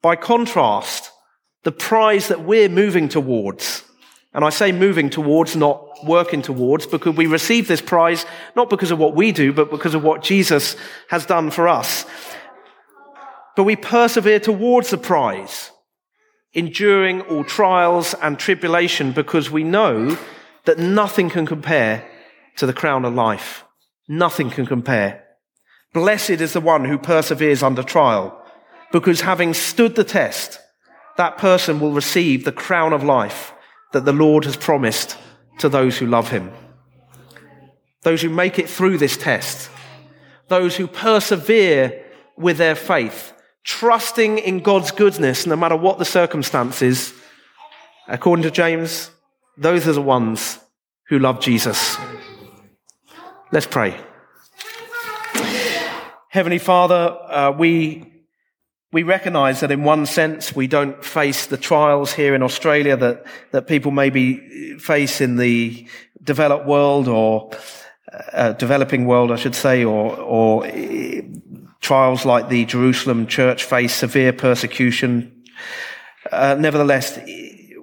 By 0.00 0.16
contrast, 0.16 1.10
the 1.64 1.72
prize 1.72 2.28
that 2.28 2.42
we're 2.42 2.68
moving 2.68 3.08
towards, 3.08 3.84
and 4.32 4.44
I 4.44 4.50
say 4.50 4.70
moving 4.70 5.10
towards, 5.10 5.56
not 5.56 6.04
working 6.04 6.40
towards 6.40 6.86
because 6.86 7.16
we 7.16 7.26
receive 7.26 7.66
this 7.66 7.80
prize 7.80 8.24
not 8.54 8.70
because 8.70 8.90
of 8.90 8.98
what 8.98 9.14
we 9.14 9.32
do, 9.32 9.52
but 9.52 9.70
because 9.70 9.94
of 9.94 10.04
what 10.04 10.22
Jesus 10.22 10.76
has 11.08 11.26
done 11.26 11.50
for 11.50 11.66
us. 11.66 12.06
But 13.56 13.64
we 13.64 13.76
persevere 13.76 14.38
towards 14.38 14.90
the 14.90 14.98
prize, 14.98 15.72
enduring 16.52 17.22
all 17.22 17.42
trials 17.42 18.14
and 18.14 18.38
tribulation 18.38 19.12
because 19.12 19.50
we 19.50 19.64
know 19.64 20.16
that 20.64 20.78
nothing 20.78 21.28
can 21.28 21.46
compare 21.46 22.08
to 22.56 22.66
the 22.66 22.72
crown 22.72 23.04
of 23.04 23.14
life. 23.14 23.64
Nothing 24.08 24.50
can 24.50 24.66
compare. 24.66 25.24
Blessed 25.92 26.30
is 26.30 26.52
the 26.52 26.60
one 26.60 26.84
who 26.84 26.98
perseveres 26.98 27.64
under 27.64 27.82
trial 27.82 28.40
because 28.92 29.22
having 29.22 29.54
stood 29.54 29.96
the 29.96 30.04
test, 30.04 30.60
that 31.16 31.36
person 31.36 31.80
will 31.80 31.92
receive 31.92 32.44
the 32.44 32.52
crown 32.52 32.92
of 32.92 33.02
life 33.02 33.52
that 33.92 34.04
the 34.04 34.12
Lord 34.12 34.44
has 34.44 34.56
promised 34.56 35.16
to 35.58 35.68
those 35.68 35.98
who 35.98 36.06
love 36.06 36.30
him. 36.30 36.52
Those 38.02 38.22
who 38.22 38.30
make 38.30 38.58
it 38.58 38.68
through 38.68 38.98
this 38.98 39.16
test. 39.16 39.70
Those 40.48 40.76
who 40.76 40.86
persevere 40.86 42.04
with 42.36 42.56
their 42.56 42.74
faith, 42.74 43.32
trusting 43.64 44.38
in 44.38 44.60
God's 44.60 44.90
goodness 44.90 45.46
no 45.46 45.56
matter 45.56 45.76
what 45.76 45.98
the 45.98 46.04
circumstances, 46.04 47.12
according 48.08 48.42
to 48.44 48.50
James, 48.50 49.10
those 49.56 49.86
are 49.86 49.92
the 49.92 50.02
ones 50.02 50.58
who 51.08 51.18
love 51.18 51.40
Jesus. 51.40 51.96
Let's 53.52 53.66
pray. 53.66 54.00
Heavenly 56.30 56.58
Father, 56.58 57.18
uh, 57.28 57.50
we 57.50 58.19
we 58.92 59.02
recognize 59.04 59.60
that 59.60 59.70
in 59.70 59.84
one 59.84 60.04
sense 60.06 60.54
we 60.54 60.66
don't 60.66 61.04
face 61.04 61.46
the 61.46 61.56
trials 61.56 62.12
here 62.12 62.34
in 62.34 62.42
Australia 62.42 62.96
that, 62.96 63.24
that 63.52 63.68
people 63.68 63.92
maybe 63.92 64.78
face 64.78 65.20
in 65.20 65.36
the 65.36 65.86
developed 66.22 66.66
world 66.66 67.06
or 67.06 67.50
uh, 68.32 68.52
developing 68.54 69.06
world, 69.06 69.30
I 69.30 69.36
should 69.36 69.54
say, 69.54 69.84
or, 69.84 70.16
or 70.16 70.66
uh, 70.66 71.20
trials 71.80 72.24
like 72.24 72.48
the 72.48 72.64
Jerusalem 72.64 73.26
church 73.26 73.64
face 73.64 73.94
severe 73.94 74.32
persecution. 74.32 75.44
Uh, 76.32 76.56
nevertheless, 76.58 77.18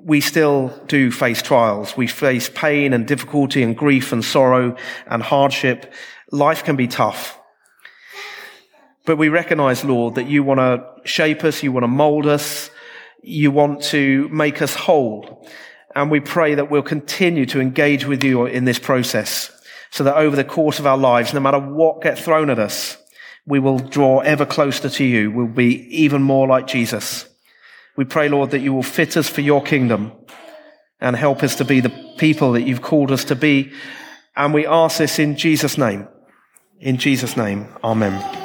we 0.02 0.22
still 0.22 0.70
do 0.88 1.12
face 1.12 1.42
trials. 1.42 1.96
We 1.96 2.08
face 2.08 2.50
pain 2.54 2.94
and 2.94 3.08
difficulty 3.08 3.64
and 3.64 3.76
grief 3.76 4.12
and 4.12 4.24
sorrow 4.24 4.76
and 5.06 5.24
hardship. 5.24 5.94
Life 6.32 6.64
can 6.64 6.76
be 6.76 6.88
tough. 6.88 7.37
But 9.08 9.18
we 9.18 9.30
recognize, 9.30 9.86
Lord, 9.86 10.16
that 10.16 10.28
you 10.28 10.44
want 10.44 10.60
to 10.60 10.86
shape 11.08 11.46
us, 11.46 11.64
you 11.64 11.72
want 11.72 11.86
to 11.86 11.88
mold 11.88 12.28
us, 12.28 12.70
you 13.24 13.52
want 13.52 13.82
to 13.84 14.28
make 14.28 14.62
us 14.62 14.76
whole. 14.76 15.48
And 15.96 16.12
we 16.12 16.20
pray 16.20 16.56
that 16.56 16.70
we'll 16.70 16.82
continue 16.84 17.46
to 17.46 17.62
engage 17.62 18.06
with 18.06 18.22
you 18.22 18.46
in 18.46 18.66
this 18.66 18.80
process 18.80 19.50
so 19.92 20.04
that 20.04 20.18
over 20.18 20.36
the 20.36 20.44
course 20.44 20.78
of 20.78 20.86
our 20.86 20.98
lives, 20.98 21.34
no 21.34 21.40
matter 21.40 21.58
what 21.58 22.02
gets 22.02 22.22
thrown 22.22 22.50
at 22.50 22.60
us, 22.60 22.98
we 23.46 23.60
will 23.60 23.80
draw 23.80 24.20
ever 24.20 24.46
closer 24.46 24.90
to 24.90 25.04
you. 25.06 25.32
We'll 25.32 25.48
be 25.48 25.88
even 26.04 26.22
more 26.22 26.46
like 26.46 26.68
Jesus. 26.68 27.30
We 27.96 28.04
pray, 28.04 28.28
Lord, 28.28 28.52
that 28.52 28.60
you 28.60 28.74
will 28.74 28.84
fit 28.84 29.16
us 29.16 29.30
for 29.30 29.40
your 29.40 29.64
kingdom 29.64 30.12
and 31.00 31.16
help 31.16 31.44
us 31.44 31.56
to 31.56 31.64
be 31.64 31.80
the 31.80 32.14
people 32.18 32.52
that 32.52 32.64
you've 32.64 32.82
called 32.82 33.14
us 33.14 33.24
to 33.24 33.36
be. 33.36 33.72
And 34.36 34.54
we 34.54 34.68
ask 34.68 34.98
this 34.98 35.18
in 35.18 35.38
Jesus' 35.38 35.78
name. 35.78 36.10
In 36.82 36.98
Jesus' 36.98 37.38
name, 37.38 37.70
amen. 37.86 38.37